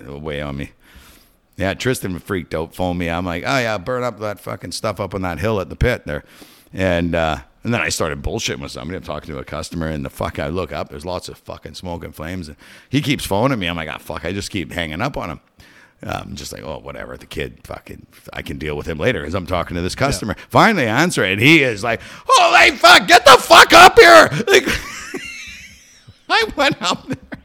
[0.06, 0.70] away on me.
[1.60, 3.10] Yeah, Tristan freaked out, phoned me.
[3.10, 5.76] I'm like, oh yeah, burn up that fucking stuff up on that hill at the
[5.76, 6.24] pit there,
[6.72, 8.96] and uh, and then I started bullshitting with somebody.
[8.96, 10.88] I'm talking to a customer, and the fuck, I look up.
[10.88, 12.56] There's lots of fucking smoke and flames, and
[12.88, 13.66] he keeps phoning me.
[13.66, 14.24] I'm like, ah, fuck.
[14.24, 15.40] I just keep hanging up on him.
[16.02, 17.18] I'm just like, oh, whatever.
[17.18, 20.34] The kid, fucking, I can deal with him later as I'm talking to this customer.
[20.48, 24.30] Finally, I answer it, and he is like, holy fuck, get the fuck up here!
[24.48, 24.64] Like,
[26.30, 27.39] I went up there.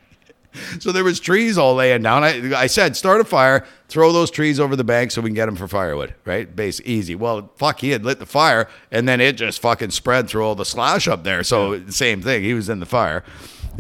[0.79, 2.23] So there was trees all laying down.
[2.23, 5.35] I, I said, start a fire, throw those trees over the bank so we can
[5.35, 6.53] get them for firewood, right?
[6.55, 7.15] Base easy.
[7.15, 10.55] Well, fuck, he had lit the fire, and then it just fucking spread through all
[10.55, 11.43] the slash up there.
[11.43, 12.43] So same thing.
[12.43, 13.23] He was in the fire,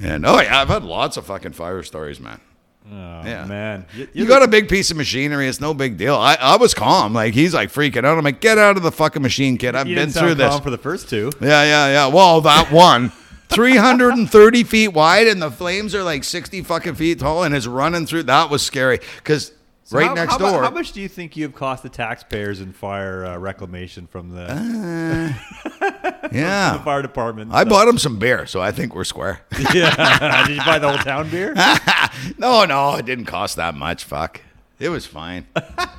[0.01, 2.39] and oh yeah, I've had lots of fucking fire stories, man.
[2.87, 2.93] Oh,
[3.25, 3.45] Yeah.
[3.45, 3.85] man.
[3.97, 5.47] Y- You you're got a big piece of machinery.
[5.47, 6.15] It's no big deal.
[6.15, 7.13] I, I was calm.
[7.15, 8.15] Like he's like freaking out.
[8.17, 9.75] I'm like, get out of the fucking machine, kid.
[9.75, 10.49] I've you been through this.
[10.51, 11.31] calm for the first two.
[11.41, 12.07] Yeah, yeah, yeah.
[12.07, 13.11] Well, that one.
[13.49, 18.05] 330 feet wide and the flames are like 60 fucking feet tall and it's running
[18.05, 18.23] through.
[18.23, 19.51] That was scary because
[19.83, 20.63] So right how- next how door.
[20.63, 24.45] How much do you think you've cost the taxpayers in fire uh, reclamation from the,
[26.31, 26.77] yeah.
[26.77, 27.51] the fire department?
[27.53, 29.41] I bought him some beer, so I think we're square.
[29.73, 30.45] yeah.
[30.47, 31.53] Did you buy the whole town beer?
[32.37, 34.03] no, no, it didn't cost that much.
[34.03, 34.41] Fuck.
[34.77, 35.47] It was fine.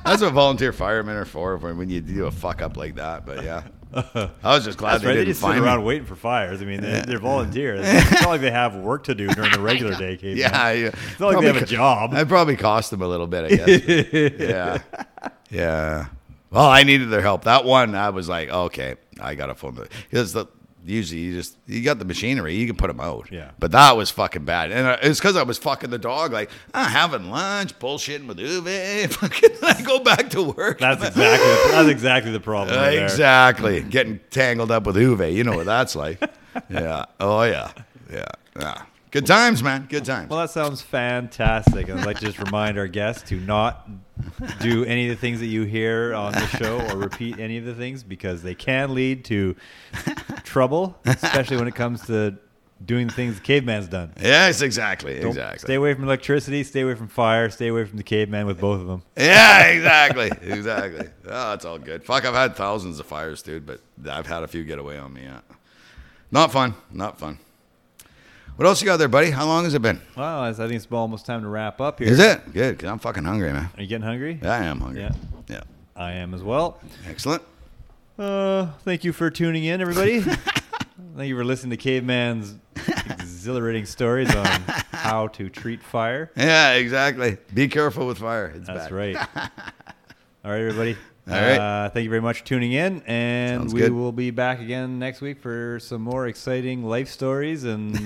[0.05, 3.25] That's what volunteer firemen are for when you do a fuck up like that.
[3.25, 3.63] But yeah.
[3.93, 5.13] I was just glad That's they right.
[5.13, 5.85] They didn't just sit around me.
[5.85, 6.61] waiting for fires.
[6.61, 7.81] I mean, they, they're volunteers.
[7.85, 10.17] It's not like they have work to do during the regular day.
[10.21, 10.87] Yeah, yeah.
[10.87, 12.13] It's not like they have a job.
[12.13, 14.33] I probably cost them a little bit, I guess.
[14.39, 14.77] yeah.
[15.49, 16.05] Yeah.
[16.49, 17.43] Well, I needed their help.
[17.45, 20.47] That one, I was like, okay, I got to phone the because the
[20.87, 23.29] usually you just you got the machinery, you can put them out.
[23.31, 23.51] Yeah.
[23.59, 26.49] But that was fucking bad, and uh, it's because I was fucking the dog, like
[26.73, 29.11] ah, having lunch, bullshitting with Uwe.
[29.17, 30.79] Fucking, I go back to work.
[30.79, 32.77] That's exactly the, that's exactly the problem.
[32.77, 33.03] right there.
[33.05, 35.33] exactly getting tangled up with Uwe.
[35.33, 36.21] You know what that's like.
[36.69, 37.05] yeah.
[37.19, 37.71] Oh yeah.
[38.11, 38.25] Yeah.
[38.59, 38.81] Yeah.
[39.11, 39.87] Good times, man.
[39.89, 40.29] Good times.
[40.29, 41.87] Well, that sounds fantastic.
[41.87, 43.87] And I'd like to just remind our guests to not
[44.59, 47.63] do any of the things that you hear on the show or repeat any of
[47.65, 49.55] the things because they can lead to
[50.43, 52.35] trouble, especially when it comes to
[52.85, 54.11] doing the things the caveman's done.
[54.21, 55.19] yes, exactly.
[55.19, 55.59] Don't- exactly.
[55.59, 58.81] Stay away from electricity, stay away from fire, stay away from the caveman with both
[58.81, 59.01] of them.
[59.17, 61.07] Yeah, exactly, exactly.
[61.27, 62.03] Oh, it's all good.
[62.03, 65.11] Fuck, I've had thousands of fires, dude, but I've had a few get away on
[65.13, 65.23] me.
[65.23, 65.39] Yeah,
[66.29, 67.39] not fun, not fun.
[68.57, 69.29] What else you got there, buddy?
[69.29, 70.01] How long has it been?
[70.15, 72.07] Well, I think it's almost time to wrap up here.
[72.07, 72.79] Is it good?
[72.79, 73.69] Cause I'm fucking hungry, man.
[73.77, 74.39] Are you getting hungry?
[74.41, 75.01] Yeah, I am hungry.
[75.01, 75.11] Yeah.
[75.47, 75.61] yeah.
[75.95, 76.79] I am as well.
[77.07, 77.43] Excellent.
[78.17, 80.21] Uh, thank you for tuning in, everybody.
[80.21, 82.55] thank you for listening to Caveman's
[83.11, 84.47] exhilarating stories on
[84.91, 86.31] how to treat fire.
[86.35, 87.37] Yeah, exactly.
[87.53, 88.53] Be careful with fire.
[88.55, 88.91] It's That's bad.
[88.91, 89.17] right.
[90.43, 90.97] All right, everybody.
[91.29, 91.59] All right.
[91.59, 93.91] Uh, thank you very much for tuning in, and Sounds we good.
[93.91, 97.99] will be back again next week for some more exciting life stories and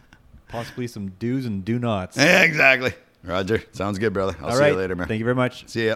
[0.48, 2.16] possibly some do's and do nots.
[2.16, 2.92] Yeah, exactly.
[3.22, 3.62] Roger.
[3.72, 4.36] Sounds good, brother.
[4.40, 4.72] I'll All see right.
[4.72, 5.06] you later, man.
[5.06, 5.68] Thank you very much.
[5.68, 5.94] See ya.